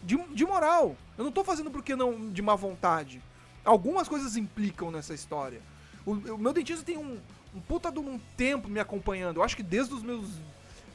De, 0.02 0.16
de 0.16 0.44
moral. 0.44 0.96
Eu 1.16 1.24
não 1.24 1.32
tô 1.32 1.44
fazendo 1.44 1.70
porque 1.70 1.94
não 1.94 2.30
de 2.30 2.42
má 2.42 2.54
vontade. 2.54 3.22
Algumas 3.64 4.08
coisas 4.08 4.36
implicam 4.36 4.90
nessa 4.90 5.14
história. 5.14 5.60
O, 6.04 6.12
o 6.12 6.38
meu 6.38 6.52
dentista 6.52 6.84
tem 6.84 6.98
um, 6.98 7.18
um 7.54 7.60
puta 7.60 7.90
de 7.90 7.98
um 7.98 8.18
tempo 8.36 8.68
me 8.68 8.80
acompanhando. 8.80 9.36
Eu 9.38 9.42
acho 9.42 9.56
que 9.56 9.62
desde 9.62 9.94
os 9.94 10.02
meus 10.02 10.26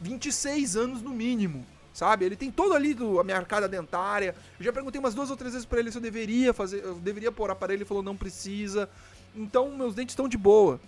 26 0.01 0.75
anos 0.75 1.01
no 1.01 1.11
mínimo 1.11 1.65
sabe? 1.97 2.25
Ele 2.25 2.35
tem 2.35 2.51
todo 2.51 2.75
ali 2.75 2.93
do, 2.93 3.19
a 3.19 3.23
minha 3.23 3.37
arcada 3.37 3.67
dentária. 3.67 4.35
Eu 4.59 4.63
já 4.63 4.71
perguntei 4.71 4.99
umas 4.99 5.15
duas 5.15 5.31
ou 5.31 5.35
três 5.35 5.53
vezes 5.53 5.65
para 5.65 5.79
ele 5.79 5.91
se 5.91 5.97
eu 5.97 6.01
deveria 6.01 6.53
fazer, 6.53 6.83
eu 6.83 6.93
deveria 6.93 7.31
pôr 7.31 7.49
aparelho, 7.49 7.79
ele 7.79 7.85
falou 7.85 8.03
não 8.03 8.15
precisa. 8.15 8.87
Então 9.35 9.75
meus 9.75 9.95
dentes 9.95 10.13
estão 10.13 10.29
de 10.29 10.37
boa. 10.37 10.79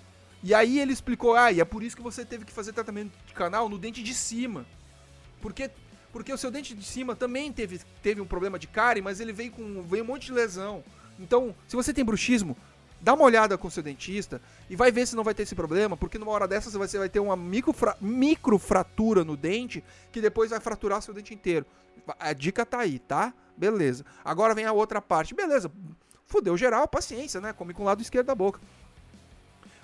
E 0.44 0.54
aí 0.54 0.80
ele 0.80 0.94
explicou: 0.94 1.36
"Ah, 1.36 1.52
e 1.52 1.60
é 1.60 1.66
por 1.66 1.82
isso 1.82 1.96
que 1.96 2.04
você 2.04 2.24
teve 2.24 2.46
que 2.46 2.52
fazer 2.52 2.74
tratamento 2.74 3.12
de 3.26 3.34
canal 3.34 3.68
no 3.68 3.80
dente 3.80 4.04
de 4.04 4.14
cima". 4.14 4.68
Porque 5.42 5.72
porque 6.14 6.32
o 6.32 6.38
seu 6.38 6.52
dente 6.52 6.76
de 6.76 6.86
cima 6.86 7.16
também 7.16 7.52
teve, 7.52 7.82
teve 8.04 8.22
um 8.22 8.26
problema 8.26 8.60
de 8.60 8.68
cárie, 8.68 9.02
mas 9.02 9.20
ele 9.20 9.34
veio 9.34 9.52
com 9.52 9.82
veio 9.82 10.04
um 10.04 10.08
monte 10.08 10.28
de 10.28 10.34
lesão. 10.34 10.84
Então, 11.20 11.56
se 11.68 11.76
você 11.76 11.92
tem 11.92 12.06
bruxismo, 12.06 12.56
Dá 13.02 13.14
uma 13.14 13.24
olhada 13.24 13.58
com 13.58 13.68
o 13.68 13.72
seu 13.72 13.82
dentista 13.82 14.42
e 14.70 14.76
vai 14.76 14.92
ver 14.92 15.06
se 15.06 15.16
não 15.16 15.24
vai 15.24 15.34
ter 15.34 15.44
esse 15.44 15.56
problema, 15.56 15.96
porque 15.96 16.18
numa 16.18 16.32
hora 16.32 16.48
dessa 16.48 16.70
você 16.70 16.98
vai 16.98 17.08
ter 17.08 17.20
uma 17.20 17.36
microfra 17.36 17.96
microfratura 18.02 19.24
no 19.24 19.38
dente 19.38 19.84
que 20.12 20.20
depois 20.20 20.50
vai 20.50 20.60
fraturar 20.60 21.02
seu 21.02 21.14
dente 21.14 21.34
inteiro. 21.34 21.66
A 22.20 22.34
dica 22.34 22.66
tá 22.66 22.80
aí, 22.80 23.00
tá? 23.00 23.34
Beleza. 23.56 24.06
Agora 24.24 24.54
vem 24.54 24.66
a 24.66 24.74
outra 24.74 25.02
parte. 25.02 25.34
Beleza. 25.34 25.72
Fudeu 26.26 26.58
geral, 26.58 26.88
paciência, 26.88 27.40
né? 27.40 27.54
Come 27.54 27.74
com 27.74 27.84
o 27.84 27.86
lado 27.86 28.02
esquerdo 28.02 28.28
da 28.28 28.36
boca. 28.36 28.60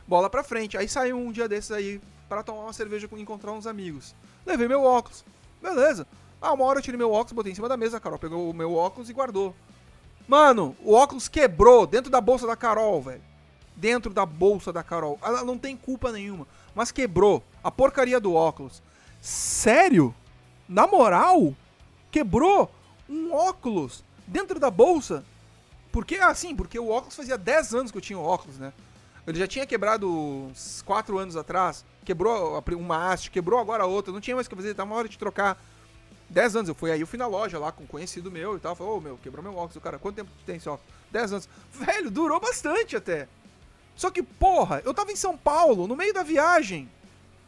Bola 0.07 0.29
pra 0.29 0.43
frente. 0.43 0.77
Aí 0.77 0.87
saiu 0.87 1.17
um 1.17 1.31
dia 1.31 1.47
desses 1.47 1.71
aí 1.71 2.01
para 2.27 2.43
tomar 2.43 2.61
uma 2.61 2.73
cerveja 2.73 3.07
e 3.11 3.21
encontrar 3.21 3.51
uns 3.51 3.67
amigos. 3.67 4.15
Levei 4.45 4.67
meu 4.67 4.83
óculos. 4.83 5.23
Beleza. 5.61 6.05
Ah, 6.41 6.53
uma 6.53 6.65
hora 6.65 6.79
eu 6.79 6.83
tirei 6.83 6.97
meu 6.97 7.11
óculos, 7.11 7.33
botei 7.33 7.51
em 7.51 7.55
cima 7.55 7.69
da 7.69 7.77
mesa, 7.77 7.97
a 7.97 7.99
Carol 7.99 8.19
pegou 8.19 8.49
o 8.49 8.53
meu 8.53 8.73
óculos 8.75 9.09
e 9.09 9.13
guardou. 9.13 9.55
Mano, 10.27 10.75
o 10.83 10.93
óculos 10.93 11.27
quebrou 11.27 11.85
dentro 11.85 12.09
da 12.09 12.19
bolsa 12.19 12.47
da 12.47 12.55
Carol, 12.55 13.01
velho. 13.01 13.21
Dentro 13.75 14.13
da 14.13 14.25
bolsa 14.25 14.71
da 14.71 14.81
Carol. 14.81 15.19
Ela 15.21 15.43
não 15.43 15.57
tem 15.57 15.75
culpa 15.75 16.11
nenhuma, 16.11 16.47
mas 16.73 16.91
quebrou 16.91 17.43
a 17.63 17.69
porcaria 17.69 18.19
do 18.19 18.33
óculos. 18.33 18.81
Sério? 19.21 20.15
Na 20.67 20.87
moral? 20.87 21.53
Quebrou 22.09 22.71
um 23.09 23.33
óculos 23.33 24.03
dentro 24.25 24.59
da 24.59 24.71
bolsa? 24.71 25.23
Porque 25.91 26.15
assim, 26.15 26.55
porque 26.55 26.79
o 26.79 26.89
óculos 26.89 27.15
fazia 27.15 27.37
10 27.37 27.75
anos 27.75 27.91
que 27.91 27.97
eu 27.97 28.01
tinha 28.01 28.17
o 28.17 28.25
óculos, 28.25 28.57
né? 28.57 28.73
Ele 29.27 29.39
já 29.39 29.47
tinha 29.47 29.65
quebrado 29.65 30.09
uns 30.09 30.81
4 30.83 31.17
anos 31.17 31.35
atrás. 31.35 31.83
Quebrou 32.03 32.63
uma 32.77 33.11
haste, 33.11 33.31
quebrou 33.31 33.59
agora 33.59 33.85
outra. 33.85 34.13
Não 34.13 34.21
tinha 34.21 34.35
mais 34.35 34.47
o 34.47 34.49
que 34.49 34.55
fazer, 34.55 34.73
tava 34.73 34.89
na 34.89 34.95
hora 34.95 35.09
de 35.09 35.17
trocar. 35.17 35.57
10 36.29 36.55
anos, 36.55 36.69
eu 36.69 36.75
fui 36.75 36.91
aí, 36.91 36.99
eu 36.99 37.07
fui 37.07 37.19
na 37.19 37.27
loja 37.27 37.59
lá 37.59 37.71
com 37.71 37.83
um 37.83 37.87
conhecido 37.87 38.31
meu 38.31 38.57
e 38.57 38.59
tal. 38.59 38.75
Falei, 38.75 38.93
ô 38.93 38.99
meu, 38.99 39.17
quebrou 39.17 39.43
meu 39.43 39.53
óculos. 39.53 39.75
O 39.75 39.81
cara, 39.81 39.99
quanto 39.99 40.15
tempo 40.15 40.31
tem 40.45 40.55
esse 40.57 40.67
óculos? 40.67 40.91
10 41.11 41.33
anos. 41.33 41.49
Velho, 41.71 42.09
durou 42.09 42.39
bastante 42.39 42.95
até. 42.95 43.27
Só 43.95 44.09
que, 44.11 44.21
porra, 44.21 44.81
eu 44.83 44.93
tava 44.93 45.11
em 45.11 45.15
São 45.15 45.37
Paulo, 45.37 45.87
no 45.87 45.95
meio 45.95 46.13
da 46.13 46.23
viagem. 46.23 46.89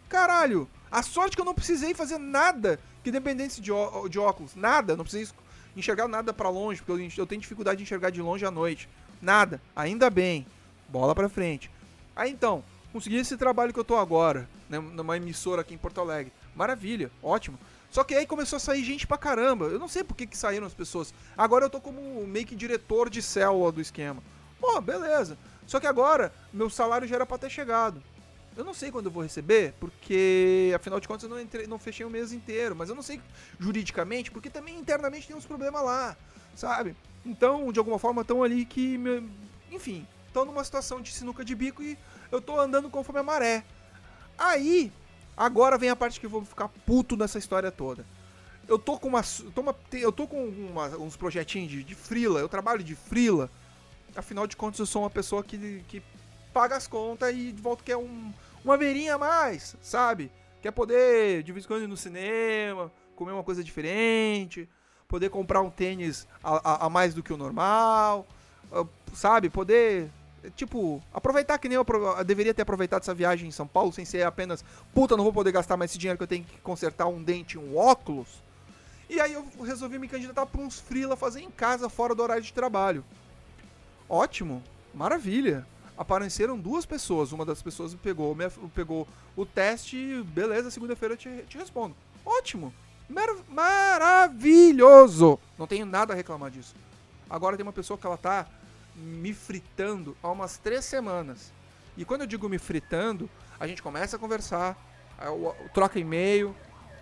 Caralho, 0.07 0.67
a 0.89 1.03
sorte 1.03 1.35
que 1.35 1.41
eu 1.41 1.45
não 1.45 1.53
precisei 1.53 1.93
fazer 1.93 2.17
nada 2.17 2.79
que 3.03 3.11
dependesse 3.11 3.59
de, 3.59 3.71
de 4.09 4.19
óculos. 4.19 4.55
Nada, 4.55 4.95
não 4.95 5.03
precisei 5.03 5.33
enxergar 5.75 6.07
nada 6.07 6.33
para 6.33 6.49
longe, 6.49 6.81
porque 6.81 7.03
eu, 7.03 7.23
eu 7.23 7.27
tenho 7.27 7.41
dificuldade 7.41 7.77
de 7.77 7.83
enxergar 7.83 8.09
de 8.09 8.21
longe 8.21 8.45
à 8.45 8.51
noite. 8.51 8.87
Nada, 9.21 9.61
ainda 9.75 10.09
bem. 10.09 10.45
Bola 10.87 11.13
pra 11.13 11.27
frente. 11.27 11.69
Aí 12.15 12.31
então, 12.31 12.63
consegui 12.93 13.17
esse 13.17 13.35
trabalho 13.37 13.73
que 13.73 13.79
eu 13.79 13.83
tô 13.83 13.97
agora, 13.97 14.47
né, 14.69 14.79
numa 14.79 15.17
emissora 15.17 15.61
aqui 15.61 15.73
em 15.73 15.77
Porto 15.77 15.99
Alegre. 15.99 16.31
Maravilha, 16.55 17.11
ótimo. 17.21 17.59
Só 17.89 18.03
que 18.03 18.13
aí 18.13 18.25
começou 18.25 18.57
a 18.57 18.59
sair 18.59 18.83
gente 18.83 19.07
pra 19.07 19.17
caramba. 19.17 19.65
Eu 19.65 19.79
não 19.79 19.87
sei 19.87 20.03
por 20.03 20.15
que, 20.15 20.27
que 20.27 20.37
saíram 20.37 20.67
as 20.67 20.73
pessoas. 20.73 21.13
Agora 21.37 21.65
eu 21.65 21.69
tô 21.69 21.79
como 21.79 22.25
meio 22.27 22.45
que 22.45 22.55
diretor 22.55 23.09
de 23.09 23.21
célula 23.21 23.71
do 23.71 23.81
esquema. 23.81 24.21
Pô, 24.59 24.79
beleza. 24.81 25.37
Só 25.65 25.79
que 25.79 25.87
agora, 25.87 26.33
meu 26.51 26.69
salário 26.69 27.07
já 27.07 27.15
era 27.15 27.25
pra 27.25 27.37
ter 27.37 27.49
chegado. 27.49 28.01
Eu 28.55 28.63
não 28.63 28.73
sei 28.73 28.91
quando 28.91 29.05
eu 29.05 29.11
vou 29.11 29.21
receber, 29.21 29.75
porque 29.79 30.73
afinal 30.75 30.99
de 30.99 31.07
contas 31.07 31.23
eu 31.23 31.29
não, 31.29 31.39
entrei, 31.39 31.67
não 31.67 31.77
fechei 31.77 32.05
o 32.05 32.09
mês 32.09 32.33
inteiro. 32.33 32.75
Mas 32.75 32.89
eu 32.89 32.95
não 32.95 33.03
sei 33.03 33.21
juridicamente, 33.59 34.31
porque 34.31 34.49
também 34.49 34.77
internamente 34.79 35.27
tem 35.27 35.35
uns 35.35 35.45
problemas 35.45 35.83
lá, 35.83 36.17
sabe? 36.55 36.95
Então, 37.23 37.71
de 37.71 37.77
alguma 37.77 37.99
forma, 37.99 38.21
estão 38.21 38.41
ali 38.41 38.65
que. 38.65 38.99
Enfim, 39.71 40.07
estão 40.25 40.43
numa 40.45 40.63
situação 40.63 41.01
de 41.01 41.11
sinuca 41.11 41.45
de 41.45 41.53
bico 41.53 41.83
e 41.83 41.97
eu 42.31 42.41
tô 42.41 42.59
andando 42.59 42.89
conforme 42.89 43.19
a 43.19 43.23
maré. 43.23 43.63
Aí, 44.37 44.91
Agora 45.37 45.77
vem 45.77 45.91
a 45.91 45.95
parte 45.95 46.19
que 46.19 46.25
eu 46.25 46.29
vou 46.29 46.43
ficar 46.43 46.67
puto 46.67 47.15
nessa 47.15 47.37
história 47.37 47.71
toda. 47.71 48.03
Eu 48.67 48.79
tô 48.79 48.97
com 48.97 49.07
uma. 49.07 49.21
Tô 49.53 49.61
uma 49.61 49.75
eu 49.93 50.11
tô 50.11 50.27
com 50.27 50.43
uma, 50.43 50.87
uns 50.97 51.15
projetinhos 51.15 51.69
de, 51.69 51.83
de 51.83 51.93
frila, 51.95 52.39
eu 52.39 52.49
trabalho 52.49 52.83
de 52.83 52.95
frila. 52.95 53.49
Afinal 54.15 54.47
de 54.47 54.57
contas, 54.57 54.79
eu 54.79 54.85
sou 54.87 55.03
uma 55.03 55.09
pessoa 55.11 55.43
que, 55.43 55.83
que 55.87 56.01
paga 56.51 56.75
as 56.75 56.87
contas 56.87 57.33
e 57.35 57.51
de 57.51 57.61
volta 57.61 57.83
quer 57.83 57.97
um, 57.97 58.33
uma 58.65 58.75
veirinha 58.75 59.13
a 59.13 59.17
mais, 59.17 59.75
sabe? 59.79 60.31
Quer 60.59 60.71
poder, 60.71 61.43
de 61.43 61.51
vez 61.51 61.65
em 61.65 61.67
quando, 61.67 61.83
ir 61.83 61.87
no 61.87 61.95
cinema, 61.95 62.91
comer 63.15 63.31
uma 63.31 63.43
coisa 63.43 63.63
diferente, 63.63 64.67
poder 65.07 65.29
comprar 65.29 65.61
um 65.61 65.69
tênis 65.69 66.27
a, 66.43 66.71
a, 66.71 66.85
a 66.87 66.89
mais 66.89 67.13
do 67.13 67.21
que 67.21 67.31
o 67.31 67.37
normal, 67.37 68.27
sabe? 69.13 69.51
Poder 69.51 70.09
tipo, 70.55 71.01
aproveitar 71.13 71.57
que 71.57 71.67
nem 71.67 71.75
eu, 71.75 71.85
deveria 72.25 72.53
ter 72.53 72.61
aproveitado 72.61 73.01
essa 73.01 73.13
viagem 73.13 73.47
em 73.47 73.51
São 73.51 73.67
Paulo, 73.67 73.91
sem 73.91 74.05
ser 74.05 74.23
apenas, 74.23 74.63
puta, 74.93 75.17
não 75.17 75.23
vou 75.23 75.33
poder 75.33 75.51
gastar 75.51 75.77
mais 75.77 75.91
esse 75.91 75.97
dinheiro 75.97 76.17
que 76.17 76.23
eu 76.23 76.27
tenho 76.27 76.43
que 76.43 76.57
consertar 76.59 77.07
um 77.07 77.21
dente 77.21 77.57
um 77.57 77.77
óculos. 77.77 78.27
E 79.09 79.19
aí 79.19 79.33
eu 79.33 79.45
resolvi 79.63 79.97
me 79.97 80.07
candidatar 80.07 80.45
para 80.45 80.61
uns 80.61 80.79
freela 80.79 81.15
fazer 81.15 81.41
em 81.41 81.49
casa, 81.49 81.89
fora 81.89 82.13
do 82.13 82.21
horário 82.21 82.43
de 82.43 82.53
trabalho. 82.53 83.03
Ótimo, 84.09 84.61
maravilha. 84.93 85.65
Apareceram 85.97 86.59
duas 86.59 86.85
pessoas, 86.85 87.31
uma 87.31 87.45
das 87.45 87.61
pessoas 87.61 87.93
pegou, 87.95 88.35
me, 88.35 88.49
pegou 88.75 89.07
o 89.35 89.45
teste, 89.45 90.23
beleza, 90.27 90.69
segunda-feira 90.69 91.13
eu 91.13 91.17
te, 91.17 91.43
te 91.47 91.57
respondo. 91.57 91.95
Ótimo, 92.23 92.73
Mar 93.09 93.29
maravilhoso. 93.47 95.39
Não 95.57 95.65
tenho 95.65 95.85
nada 95.85 96.13
a 96.13 96.15
reclamar 96.15 96.51
disso. 96.51 96.75
Agora 97.29 97.55
tem 97.55 97.65
uma 97.65 97.73
pessoa 97.73 97.97
que 97.97 98.05
ela 98.05 98.17
tá 98.17 98.45
me 98.97 99.33
fritando 99.33 100.17
há 100.21 100.29
umas 100.29 100.57
três 100.57 100.83
semanas. 100.85 101.53
E 101.95 102.03
quando 102.03 102.21
eu 102.21 102.27
digo 102.27 102.49
me 102.49 102.57
fritando, 102.57 103.29
a 103.59 103.67
gente 103.67 103.81
começa 103.81 104.15
a 104.15 104.19
conversar, 104.19 104.77
troca 105.73 105.99
e-mail, 105.99 106.55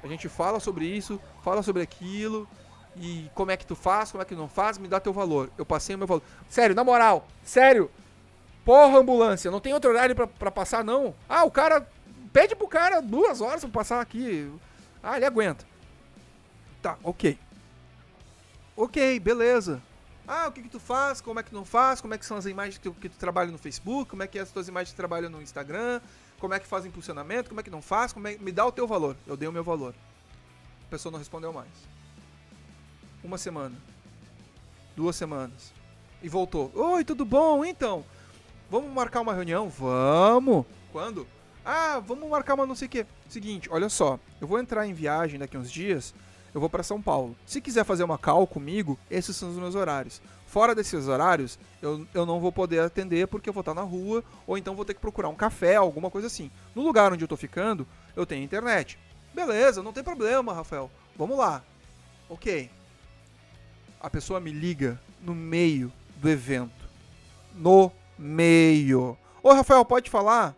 a 0.04 0.08
gente 0.08 0.30
fala 0.30 0.60
sobre 0.60 0.86
isso, 0.86 1.20
fala 1.44 1.64
sobre 1.64 1.82
aquilo, 1.82 2.48
e 2.96 3.30
como 3.34 3.52
é 3.52 3.58
que 3.58 3.66
tu 3.66 3.76
faz, 3.76 4.12
como 4.12 4.22
é 4.22 4.26
que 4.26 4.36
não 4.36 4.48
faz, 4.48 4.78
me 4.78 4.88
dá 4.88 5.00
teu 5.00 5.12
valor. 5.12 5.50
Eu 5.58 5.66
passei 5.66 5.96
o 5.96 5.98
meu 5.98 6.08
valor. 6.08 6.24
Sério, 6.48 6.76
na 6.76 6.84
moral, 6.84 7.28
sério. 7.44 7.90
Porra, 8.64 8.98
ambulância, 8.98 9.52
não 9.52 9.60
tem 9.60 9.74
outro 9.74 9.92
horário 9.92 10.16
pra, 10.16 10.28
pra 10.28 10.52
passar, 10.52 10.84
não? 10.84 11.14
Ah, 11.28 11.44
o 11.44 11.52
cara. 11.52 11.88
Pede 12.32 12.54
pro 12.54 12.68
cara 12.68 13.02
duas 13.02 13.40
horas 13.40 13.62
pra 13.62 13.70
passar 13.70 14.02
aqui. 14.02 14.52
Ah, 15.02 15.16
ele 15.16 15.26
aguenta. 15.26 15.64
Tá, 16.82 16.98
ok. 17.02 17.40
Ok, 18.76 19.20
beleza. 19.22 19.82
Ah, 20.28 20.48
o 20.48 20.52
que, 20.52 20.62
que 20.64 20.70
tu 20.70 20.80
faz, 20.80 21.22
como 21.22 21.40
é 21.40 21.44
que 21.44 21.54
não 21.54 21.64
faz, 21.64 22.02
como 22.02 22.14
é 22.14 22.18
que 22.18 22.26
são 22.26 22.38
as 22.38 22.46
imagens 22.46 22.78
que 22.78 22.84
tu, 22.84 22.94
que 22.94 23.10
tu 23.10 23.18
trabalha 23.18 23.52
no 23.52 23.58
Facebook, 23.58 24.10
como 24.10 24.24
é 24.24 24.28
que 24.28 24.40
é 24.40 24.42
as 24.42 24.52
tuas 24.52 24.68
imagens 24.68 24.90
que 24.90 24.96
trabalham 24.96 25.30
no 25.30 25.42
Instagram, 25.42 26.02
como 26.40 26.54
é 26.54 26.60
que 26.60 26.66
faz 26.66 26.86
impulsionamento, 26.86 27.50
como 27.50 27.60
é 27.60 27.64
que 27.64 27.70
não 27.70 27.82
faz, 27.82 28.12
como 28.12 28.28
é... 28.28 28.38
me 28.38 28.52
dá 28.52 28.66
o 28.66 28.72
teu 28.72 28.88
valor. 28.88 29.16
Eu 29.28 29.38
dei 29.38 29.48
o 29.48 29.52
meu 29.52 29.64
valor. 29.64 29.94
A 30.88 30.90
pessoa 30.90 31.12
não 31.12 31.20
respondeu 31.20 31.54
mais. 31.54 31.70
Uma 33.24 33.38
semana. 33.38 33.76
Duas 34.96 35.16
semanas. 35.16 35.74
E 36.24 36.30
voltou. 36.30 36.72
Oi, 36.74 37.04
tudo 37.04 37.24
bom? 37.24 37.64
Então, 37.64 38.04
vamos 38.70 38.92
marcar 38.92 39.22
uma 39.22 39.34
reunião? 39.34 39.70
Vamos! 39.70 40.66
Quando? 40.92 41.28
Ah, 41.64 42.00
vamos 42.00 42.30
marcar 42.30 42.54
uma 42.56 42.66
não 42.66 42.76
sei 42.76 42.88
o 42.88 42.92
quê. 42.92 43.06
Seguinte, 43.28 43.70
olha 43.72 43.90
só. 43.90 44.20
Eu 44.40 44.48
vou 44.48 44.60
entrar 44.60 44.88
em 44.88 44.94
viagem 44.94 45.40
daqui 45.40 45.58
uns 45.58 45.72
dias 45.72 46.14
eu 46.56 46.62
vou 46.62 46.70
para 46.70 46.84
São 46.84 47.02
Paulo. 47.02 47.36
Se 47.46 47.60
quiser 47.60 47.84
fazer 47.84 48.06
uma 48.06 48.18
call 48.18 48.48
comigo, 48.48 48.98
esses 49.12 49.36
são 49.36 49.50
os 49.50 49.58
meus 49.58 49.76
horários. 49.76 50.22
Fora 50.48 50.74
desses 50.74 51.10
horários, 51.10 51.60
eu, 51.82 52.08
eu 52.14 52.26
não 52.26 52.40
vou 52.40 52.50
poder 52.50 52.80
atender 52.80 53.28
porque 53.28 53.50
eu 53.50 53.54
vou 53.54 53.60
estar 53.60 53.74
na 53.74 53.82
rua, 53.82 54.24
ou 54.48 54.58
então 54.58 54.74
vou 54.74 54.86
ter 54.86 54.94
que 54.94 55.02
procurar 55.02 55.28
um 55.28 55.36
café, 55.36 55.76
alguma 55.76 56.10
coisa 56.10 56.28
assim. 56.28 56.50
No 56.74 56.82
lugar 56.82 57.12
onde 57.12 57.22
eu 57.22 57.28
tô 57.28 57.36
ficando, 57.36 57.86
eu 58.16 58.26
tenho 58.26 58.42
internet. 58.42 58.98
Beleza, 59.34 59.84
não 59.84 59.92
tem 59.92 60.02
problema, 60.02 60.54
Rafael. 60.54 60.90
Vamos 61.18 61.38
lá. 61.38 61.62
Ok. 62.30 62.72
A 64.00 64.10
pessoa 64.10 64.40
me 64.40 64.52
liga 64.52 64.98
no 65.22 65.36
meio 65.36 65.92
do 66.22 66.30
evento. 66.30 66.86
No 67.54 67.92
meio. 68.18 69.18
Ô, 69.44 69.52
Rafael, 69.52 69.84
pode 69.84 70.10
falar? 70.10 70.56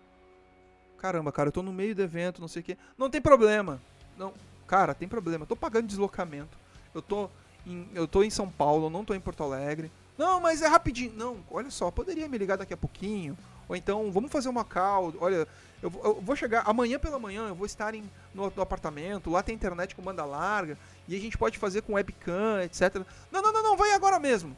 Caramba, 0.99 1.31
cara, 1.31 1.47
eu 1.47 1.53
tô 1.53 1.63
no 1.63 1.73
meio 1.73 1.95
do 1.95 2.03
evento, 2.03 2.39
não 2.39 2.47
sei 2.47 2.61
o 2.61 2.65
quê. 2.65 2.77
Não 2.95 3.09
tem 3.09 3.19
problema. 3.19 3.81
Não, 4.15 4.31
Cara, 4.67 4.93
tem 4.93 5.07
problema. 5.07 5.43
Eu 5.43 5.47
tô 5.47 5.55
pagando 5.55 5.87
deslocamento. 5.87 6.57
Eu 6.93 7.01
tô 7.01 7.29
em, 7.65 7.87
eu 7.93 8.07
tô 8.07 8.21
em 8.23 8.29
São 8.29 8.49
Paulo, 8.49 8.89
não 8.89 9.05
tô 9.05 9.13
em 9.13 9.19
Porto 9.19 9.43
Alegre. 9.43 9.91
Não, 10.17 10.39
mas 10.41 10.61
é 10.61 10.67
rapidinho. 10.67 11.13
Não, 11.15 11.37
olha 11.49 11.69
só, 11.71 11.89
poderia 11.89 12.27
me 12.27 12.37
ligar 12.37 12.57
daqui 12.57 12.73
a 12.73 12.77
pouquinho. 12.77 13.37
Ou 13.69 13.75
então, 13.75 14.11
vamos 14.11 14.31
fazer 14.31 14.49
uma 14.49 14.63
call. 14.63 15.13
Olha, 15.19 15.47
eu, 15.81 15.91
eu, 16.03 16.21
vou 16.21 16.35
chegar 16.35 16.63
amanhã 16.65 16.97
pela 16.97 17.19
manhã, 17.19 17.47
eu 17.49 17.55
vou 17.55 17.65
estar 17.65 17.93
em, 17.93 18.03
no, 18.33 18.51
no, 18.55 18.61
apartamento, 18.61 19.29
lá 19.29 19.43
tem 19.43 19.53
internet 19.53 19.95
com 19.95 20.01
banda 20.01 20.25
larga, 20.25 20.77
e 21.07 21.15
a 21.15 21.19
gente 21.19 21.37
pode 21.37 21.57
fazer 21.57 21.81
com 21.81 21.93
webcam, 21.93 22.63
etc. 22.63 22.95
Não, 23.31 23.41
não, 23.41 23.53
não, 23.53 23.63
não, 23.63 23.77
vai 23.77 23.91
agora 23.93 24.19
mesmo. 24.19 24.55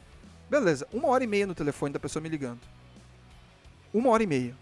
Beleza, 0.48 0.86
uma 0.92 1.08
hora 1.08 1.22
e 1.22 1.26
meia 1.26 1.46
no 1.46 1.54
telefone 1.54 1.92
da 1.92 2.00
pessoa 2.00 2.22
me 2.22 2.28
ligando. 2.28 2.60
Uma 3.92 4.10
hora 4.10 4.22
e 4.22 4.26
meia. 4.26 4.56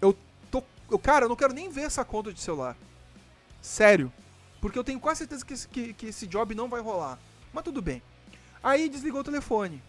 Eu 0.00 0.16
tô. 0.50 0.62
Eu, 0.90 0.98
cara, 0.98 1.26
eu 1.26 1.28
não 1.28 1.36
quero 1.36 1.52
nem 1.52 1.68
ver 1.68 1.82
essa 1.82 2.04
conta 2.04 2.32
de 2.32 2.40
celular. 2.40 2.76
Sério. 3.60 4.10
Porque 4.60 4.78
eu 4.78 4.84
tenho 4.84 5.00
quase 5.00 5.18
certeza 5.18 5.44
que 5.44 5.54
esse, 5.54 5.68
que, 5.68 5.92
que 5.94 6.06
esse 6.06 6.26
job 6.26 6.54
não 6.54 6.68
vai 6.68 6.80
rolar. 6.80 7.18
Mas 7.52 7.64
tudo 7.64 7.80
bem. 7.80 8.02
Aí 8.62 8.88
desligou 8.88 9.20
o 9.20 9.24
telefone. 9.24 9.82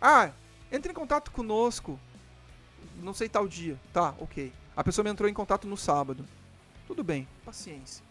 Ah, 0.00 0.30
entre 0.70 0.92
em 0.92 0.94
contato 0.94 1.30
conosco. 1.30 1.98
Não 3.02 3.12
sei 3.12 3.28
tal 3.28 3.48
dia. 3.48 3.78
Tá, 3.92 4.14
ok. 4.18 4.52
A 4.76 4.84
pessoa 4.84 5.04
me 5.04 5.10
entrou 5.10 5.28
em 5.28 5.34
contato 5.34 5.66
no 5.66 5.76
sábado. 5.76 6.24
Tudo 6.86 7.02
bem, 7.02 7.26
paciência. 7.44 8.04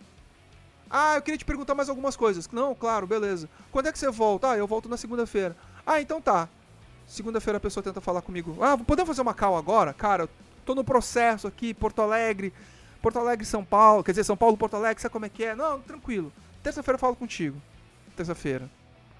Ah, 0.89 1.15
eu 1.15 1.21
queria 1.21 1.37
te 1.37 1.45
perguntar 1.45 1.73
mais 1.73 1.87
algumas 1.87 2.17
coisas. 2.17 2.49
Não, 2.49 2.75
claro, 2.75 3.07
beleza. 3.07 3.49
Quando 3.71 3.87
é 3.87 3.91
que 3.91 3.97
você 3.97 4.11
volta? 4.11 4.51
Ah, 4.51 4.57
eu 4.57 4.67
volto 4.67 4.89
na 4.89 4.97
segunda-feira. 4.97 5.55
Ah, 5.85 6.01
então 6.01 6.21
tá. 6.21 6.49
Segunda-feira 7.07 7.57
a 7.57 7.61
pessoa 7.61 7.83
tenta 7.83 8.01
falar 8.01 8.21
comigo. 8.21 8.57
Ah, 8.61 8.77
podemos 8.77 9.07
fazer 9.07 9.21
uma 9.21 9.33
call 9.33 9.57
agora? 9.57 9.93
Cara, 9.93 10.23
eu 10.23 10.29
tô 10.65 10.75
no 10.75 10.83
processo 10.83 11.47
aqui, 11.47 11.73
Porto 11.73 12.01
Alegre, 12.01 12.53
Porto 13.01 13.19
Alegre, 13.19 13.45
São 13.45 13.65
Paulo, 13.65 14.03
quer 14.03 14.11
dizer, 14.11 14.23
São 14.23 14.37
Paulo, 14.37 14.57
Porto 14.57 14.75
Alegre, 14.75 15.01
sabe 15.01 15.13
como 15.13 15.25
é 15.25 15.29
que 15.29 15.43
é? 15.43 15.55
Não, 15.55 15.81
tranquilo. 15.81 16.31
Terça-feira 16.61 16.95
eu 16.95 16.99
falo 16.99 17.15
contigo. 17.15 17.59
Terça-feira. 18.15 18.69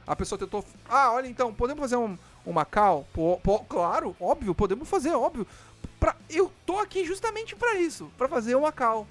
A 0.06 0.16
pessoa 0.16 0.38
tentou. 0.38 0.64
Ah, 0.88 1.12
olha 1.12 1.28
então, 1.28 1.54
podemos 1.54 1.82
fazer 1.82 1.96
um, 1.96 2.18
uma 2.46 2.66
call? 2.66 3.08
Pô, 3.14 3.40
pô, 3.44 3.60
claro, 3.60 4.16
óbvio, 4.20 4.54
podemos 4.54 4.88
fazer, 4.88 5.12
óbvio. 5.12 5.48
Pra, 6.00 6.16
eu 6.30 6.52
tô 6.66 6.78
aqui 6.78 7.06
justamente 7.06 7.56
para 7.56 7.76
isso, 7.76 8.12
para 8.18 8.28
fazer 8.28 8.56
uma 8.56 8.72
call. 8.72 9.08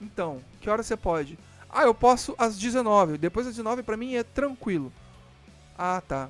Então, 0.00 0.40
que 0.60 0.68
hora 0.68 0.82
você 0.82 0.96
pode? 0.96 1.38
Ah, 1.68 1.84
eu 1.84 1.94
posso 1.94 2.34
às 2.38 2.56
19. 2.58 3.18
Depois 3.18 3.46
das 3.46 3.56
19 3.56 3.82
para 3.82 3.96
mim 3.96 4.14
é 4.14 4.22
tranquilo. 4.22 4.92
Ah, 5.76 6.00
tá. 6.06 6.28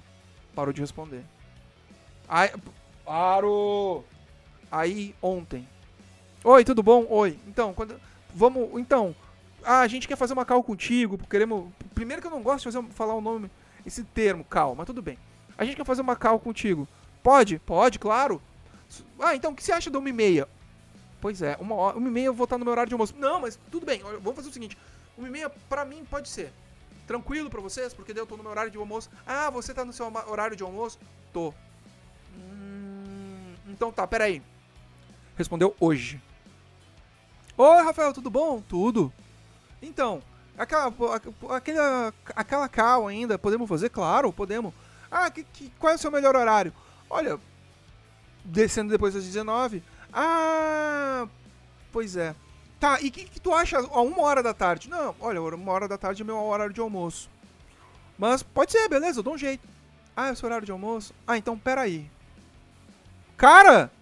Parou 0.55 0.73
de 0.73 0.81
responder. 0.81 1.25
Aí, 2.29 2.51
parou. 3.05 4.05
Aí 4.71 5.15
ontem. 5.21 5.69
Oi, 6.47 6.63
tudo 6.63 6.83
bom? 6.83 7.07
Oi. 7.09 7.39
Então, 7.47 7.73
quando 7.73 7.99
vamos, 8.35 8.79
então, 8.79 9.17
ah, 9.65 9.81
a 9.81 9.89
gente 9.89 10.07
quer 10.07 10.15
fazer 10.15 10.35
uma 10.35 10.45
call 10.45 10.63
contigo, 10.63 11.17
queremos. 11.27 11.73
Primeiro 11.95 12.21
que 12.21 12.29
eu 12.29 12.31
não 12.31 12.43
gosto 12.43 12.59
de 12.59 12.77
fazer, 12.77 12.87
falar 12.93 13.15
o 13.15 13.21
nome, 13.23 13.51
esse 13.87 14.05
termo, 14.05 14.45
call, 14.45 14.75
mas 14.75 14.85
tudo 14.85 15.01
bem. 15.01 15.19
A 15.57 15.65
gente 15.65 15.75
quer 15.75 15.87
fazer 15.87 16.03
uma 16.03 16.15
call 16.15 16.39
contigo. 16.39 16.87
Pode? 17.23 17.59
Pode, 17.61 17.99
claro. 17.99 18.43
Ah, 19.19 19.35
então 19.35 19.53
o 19.53 19.55
que 19.57 19.65
você 19.65 19.73
acha 19.73 19.91
da 19.91 19.99
uma 19.99 20.11
e 20.11 20.13
meia? 20.13 20.47
Pois 21.19 21.41
é, 21.41 21.57
uma, 21.59 21.75
hora, 21.77 21.97
uma 21.97 22.09
e 22.09 22.11
meia 22.11 22.27
eu 22.27 22.35
vou 22.35 22.45
estar 22.45 22.59
no 22.59 22.65
meu 22.67 22.73
horário 22.73 22.91
de 22.91 22.95
almoço. 22.95 23.15
Não, 23.17 23.41
mas 23.41 23.59
tudo 23.71 23.87
bem, 23.87 24.03
vamos 24.03 24.37
fazer 24.37 24.51
o 24.51 24.53
seguinte. 24.53 24.77
Uma 25.17 25.29
e 25.29 25.31
meia, 25.31 25.49
pra 25.49 25.87
mim, 25.87 26.05
pode 26.11 26.29
ser. 26.29 26.53
Tranquilo 27.07 27.49
pra 27.49 27.63
vocês? 27.63 27.95
Porque 27.95 28.13
daí 28.13 28.21
eu 28.21 28.27
tô 28.27 28.37
no 28.37 28.43
meu 28.43 28.53
horário 28.53 28.71
de 28.71 28.77
almoço. 28.77 29.09
Ah, 29.27 29.49
você 29.49 29.73
tá 29.73 29.83
no 29.83 29.95
seu 29.95 30.13
horário 30.27 30.55
de 30.55 30.63
almoço? 30.63 30.99
Tô. 31.33 31.55
Hum, 32.37 33.55
então 33.67 33.91
tá, 33.91 34.07
peraí. 34.07 34.43
Respondeu 35.39 35.75
hoje. 35.81 36.21
Oi, 37.57 37.83
Rafael, 37.85 38.13
tudo 38.13 38.31
bom? 38.31 38.61
Tudo. 38.61 39.13
Então, 39.81 40.21
aquela, 40.59 40.93
aquela, 41.51 42.15
aquela 42.35 42.69
cal 42.69 43.07
ainda, 43.07 43.39
podemos 43.39 43.69
fazer? 43.69 43.91
Claro, 43.91 44.33
podemos. 44.33 44.75
Ah, 45.09 45.31
que, 45.31 45.45
que, 45.45 45.71
qual 45.79 45.93
é 45.93 45.97
o 45.97 45.99
seu 45.99 46.11
melhor 46.11 46.35
horário? 46.35 46.73
Olha, 47.09 47.39
descendo 48.45 48.91
depois 48.91 49.15
das 49.15 49.23
19. 49.23 49.85
Ah, 50.13 51.29
pois 51.93 52.17
é. 52.17 52.35
Tá, 52.81 53.01
e 53.01 53.07
o 53.07 53.13
que, 53.13 53.25
que, 53.25 53.41
tu 53.41 53.55
acha 53.55 53.79
a 53.79 54.01
uma 54.01 54.23
hora 54.23 54.43
da 54.43 54.53
tarde? 54.53 54.91
Não, 54.91 55.15
olha, 55.21 55.41
uma 55.41 55.73
hora 55.73 55.87
da 55.87 55.97
tarde 55.97 56.23
é 56.23 56.25
meu 56.25 56.37
horário 56.37 56.75
de 56.75 56.81
almoço. 56.81 57.31
Mas 58.19 58.43
pode 58.43 58.73
ser, 58.73 58.89
beleza, 58.89 59.21
eu 59.21 59.23
dou 59.23 59.35
um 59.35 59.39
jeito. 59.39 59.67
Ah, 60.17 60.27
é 60.29 60.33
o 60.33 60.37
seu 60.37 60.49
horário 60.49 60.67
de 60.67 60.73
almoço? 60.73 61.15
Ah, 61.25 61.39
então 61.39 61.57
peraí. 61.57 62.11
Cara, 63.37 63.93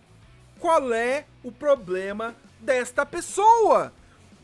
qual 0.59 0.91
é 0.95 1.27
o 1.45 1.53
problema 1.53 2.35
desta 2.63 3.05
pessoa? 3.05 3.93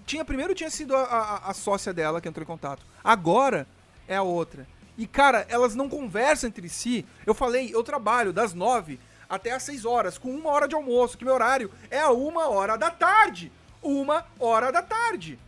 Tinha, 0.05 0.25
primeiro 0.25 0.55
tinha 0.55 0.71
sido 0.71 0.97
a, 0.97 1.03
a, 1.03 1.51
a 1.51 1.55
sócia 1.55 1.93
dela 1.93 2.21
que 2.21 2.29
entrou 2.29 2.43
em 2.43 2.47
contato. 2.47 2.85
Agora 3.03 3.67
é 4.07 4.17
a 4.17 4.23
outra. 4.23 4.67
E, 4.97 5.07
cara, 5.07 5.47
elas 5.49 5.75
não 5.75 5.89
conversam 5.89 6.49
entre 6.49 6.69
si. 6.69 7.07
Eu 7.25 7.33
falei, 7.33 7.71
eu 7.73 7.85
trabalho 7.85 8.33
das 8.33 8.53
nove 8.53 8.99
até 9.29 9.53
às 9.53 9.63
seis 9.63 9.85
horas, 9.85 10.19
com 10.19 10.31
uma 10.31 10.51
hora 10.51 10.67
de 10.67 10.75
almoço, 10.75 11.17
que 11.17 11.25
meu 11.25 11.35
horário 11.35 11.71
é 11.91 12.01
a 12.01 12.11
uma 12.11 12.49
hora 12.49 12.77
da 12.77 12.91
tarde. 12.91 13.53
Uma 13.83 14.27
hora 14.41 14.73
da 14.73 14.83
tarde. 14.83 15.39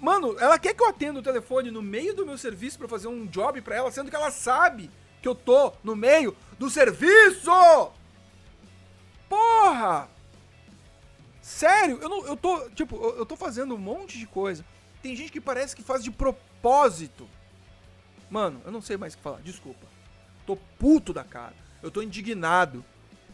Mano, 0.00 0.36
ela 0.38 0.58
quer 0.58 0.74
que 0.74 0.82
eu 0.82 0.88
atenda 0.88 1.20
o 1.20 1.22
telefone 1.22 1.70
no 1.70 1.80
meio 1.80 2.14
do 2.14 2.26
meu 2.26 2.36
serviço 2.36 2.78
para 2.78 2.88
fazer 2.88 3.08
um 3.08 3.26
job 3.26 3.60
para 3.60 3.76
ela, 3.76 3.90
sendo 3.90 4.10
que 4.10 4.16
ela 4.16 4.30
sabe 4.30 4.90
que 5.22 5.28
eu 5.28 5.34
tô 5.34 5.72
no 5.82 5.94
meio 5.94 6.36
do 6.58 6.68
serviço! 6.68 7.50
Porra! 9.28 10.13
Sério, 11.44 11.98
eu 12.00 12.08
não. 12.08 12.26
Eu 12.26 12.38
tô. 12.38 12.70
Tipo, 12.70 12.96
eu 12.96 13.26
tô 13.26 13.36
fazendo 13.36 13.74
um 13.74 13.78
monte 13.78 14.18
de 14.18 14.26
coisa. 14.26 14.64
Tem 15.02 15.14
gente 15.14 15.30
que 15.30 15.42
parece 15.42 15.76
que 15.76 15.82
faz 15.82 16.02
de 16.02 16.10
propósito. 16.10 17.28
Mano, 18.30 18.62
eu 18.64 18.72
não 18.72 18.80
sei 18.80 18.96
mais 18.96 19.12
o 19.12 19.18
que 19.18 19.22
falar, 19.22 19.42
desculpa. 19.42 19.86
Tô 20.46 20.56
puto 20.56 21.12
da 21.12 21.22
cara. 21.22 21.52
Eu 21.82 21.90
tô 21.90 22.00
indignado 22.00 22.82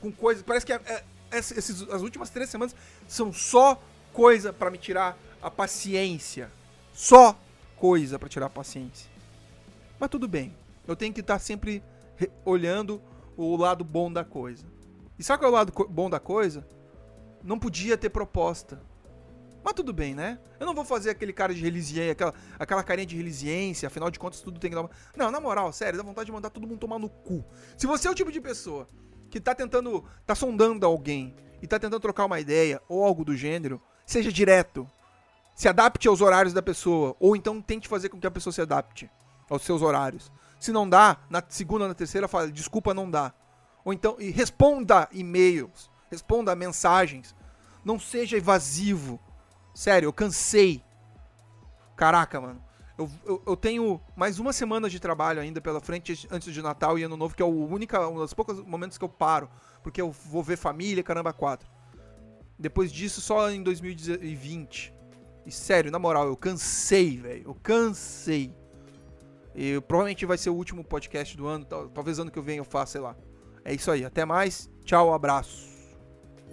com 0.00 0.10
coisas. 0.10 0.42
Parece 0.42 0.66
que 0.66 0.72
é, 0.72 0.80
é, 0.86 1.04
esses, 1.30 1.88
as 1.88 2.02
últimas 2.02 2.30
três 2.30 2.50
semanas 2.50 2.74
são 3.06 3.32
só 3.32 3.80
coisa 4.12 4.52
para 4.52 4.72
me 4.72 4.78
tirar 4.78 5.16
a 5.40 5.48
paciência. 5.48 6.50
Só 6.92 7.38
coisa 7.76 8.18
para 8.18 8.28
tirar 8.28 8.46
a 8.46 8.50
paciência. 8.50 9.08
Mas 10.00 10.10
tudo 10.10 10.26
bem. 10.26 10.52
Eu 10.84 10.96
tenho 10.96 11.14
que 11.14 11.20
estar 11.20 11.34
tá 11.34 11.38
sempre 11.38 11.80
olhando 12.44 13.00
o 13.36 13.54
lado 13.56 13.84
bom 13.84 14.12
da 14.12 14.24
coisa. 14.24 14.64
E 15.16 15.22
sabe 15.22 15.44
qual 15.44 15.52
é 15.52 15.54
o 15.54 15.56
lado 15.56 15.72
bom 15.88 16.10
da 16.10 16.18
coisa? 16.18 16.66
Não 17.42 17.58
podia 17.58 17.96
ter 17.96 18.10
proposta. 18.10 18.80
Mas 19.62 19.74
tudo 19.74 19.92
bem, 19.92 20.14
né? 20.14 20.38
Eu 20.58 20.66
não 20.66 20.74
vou 20.74 20.84
fazer 20.84 21.10
aquele 21.10 21.32
cara 21.32 21.54
de 21.54 21.60
relisiência, 21.60 22.12
aquela, 22.12 22.34
aquela 22.58 22.82
carinha 22.82 23.06
de 23.06 23.16
relisiência, 23.16 23.86
afinal 23.86 24.10
de 24.10 24.18
contas 24.18 24.40
tudo 24.40 24.58
tem 24.58 24.70
que 24.70 24.74
dar 24.74 24.82
uma... 24.82 24.90
Não, 25.14 25.30
na 25.30 25.40
moral, 25.40 25.72
sério, 25.72 25.98
dá 25.98 26.04
vontade 26.04 26.26
de 26.26 26.32
mandar 26.32 26.50
todo 26.50 26.66
mundo 26.66 26.78
tomar 26.78 26.98
no 26.98 27.08
cu. 27.08 27.44
Se 27.76 27.86
você 27.86 28.08
é 28.08 28.10
o 28.10 28.14
tipo 28.14 28.32
de 28.32 28.40
pessoa 28.40 28.86
que 29.28 29.38
tá 29.38 29.54
tentando, 29.54 30.04
tá 30.26 30.34
sondando 30.34 30.86
alguém 30.86 31.36
e 31.60 31.66
tá 31.66 31.78
tentando 31.78 32.00
trocar 32.00 32.24
uma 32.24 32.40
ideia 32.40 32.80
ou 32.88 33.04
algo 33.04 33.24
do 33.24 33.36
gênero, 33.36 33.80
seja 34.06 34.32
direto. 34.32 34.88
Se 35.54 35.68
adapte 35.68 36.08
aos 36.08 36.22
horários 36.22 36.54
da 36.54 36.62
pessoa, 36.62 37.14
ou 37.20 37.36
então 37.36 37.60
tente 37.60 37.86
fazer 37.86 38.08
com 38.08 38.18
que 38.18 38.26
a 38.26 38.30
pessoa 38.30 38.52
se 38.52 38.62
adapte 38.62 39.10
aos 39.48 39.62
seus 39.62 39.82
horários. 39.82 40.32
Se 40.58 40.72
não 40.72 40.88
dá, 40.88 41.18
na 41.28 41.42
segunda 41.46 41.84
ou 41.84 41.88
na 41.88 41.94
terceira, 41.94 42.26
fala, 42.26 42.50
desculpa, 42.50 42.94
não 42.94 43.10
dá. 43.10 43.34
Ou 43.84 43.92
então, 43.92 44.16
e 44.18 44.30
responda 44.30 45.06
e-mails 45.12 45.90
responda 46.10 46.54
mensagens. 46.54 47.34
Não 47.84 47.98
seja 47.98 48.36
evasivo. 48.36 49.20
Sério, 49.74 50.08
eu 50.08 50.12
cansei. 50.12 50.82
Caraca, 51.96 52.40
mano. 52.40 52.62
Eu, 52.98 53.10
eu, 53.24 53.42
eu, 53.46 53.56
tenho 53.56 53.98
mais 54.14 54.38
uma 54.38 54.52
semana 54.52 54.90
de 54.90 55.00
trabalho 55.00 55.40
ainda 55.40 55.58
pela 55.60 55.80
frente 55.80 56.28
antes 56.30 56.52
de 56.52 56.60
Natal 56.60 56.98
e 56.98 57.02
Ano 57.02 57.16
Novo, 57.16 57.34
que 57.34 57.42
é 57.42 57.46
o 57.46 57.48
único, 57.48 57.96
um 57.96 58.16
dos 58.16 58.34
poucos 58.34 58.62
momentos 58.62 58.98
que 58.98 59.04
eu 59.04 59.08
paro. 59.08 59.48
Porque 59.82 60.02
eu 60.02 60.10
vou 60.10 60.42
ver 60.42 60.56
família, 60.56 61.02
caramba, 61.02 61.32
quatro. 61.32 61.66
Depois 62.58 62.92
disso, 62.92 63.22
só 63.22 63.50
em 63.50 63.62
2020. 63.62 64.92
E 65.46 65.50
sério, 65.50 65.90
na 65.90 65.98
moral, 65.98 66.26
eu 66.26 66.36
cansei, 66.36 67.16
velho. 67.16 67.44
Eu 67.46 67.54
cansei. 67.54 68.54
E 69.54 69.80
provavelmente 69.80 70.26
vai 70.26 70.36
ser 70.36 70.50
o 70.50 70.54
último 70.54 70.84
podcast 70.84 71.34
do 71.36 71.46
ano. 71.46 71.64
Talvez 71.64 72.18
ano 72.18 72.30
que 72.30 72.38
eu 72.38 72.42
venha 72.42 72.60
eu 72.60 72.64
faça, 72.64 72.92
sei 72.92 73.00
lá. 73.00 73.16
É 73.64 73.72
isso 73.72 73.90
aí. 73.90 74.04
Até 74.04 74.26
mais. 74.26 74.70
Tchau, 74.84 75.14
abraço. 75.14 75.69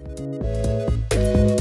Música 0.05 1.56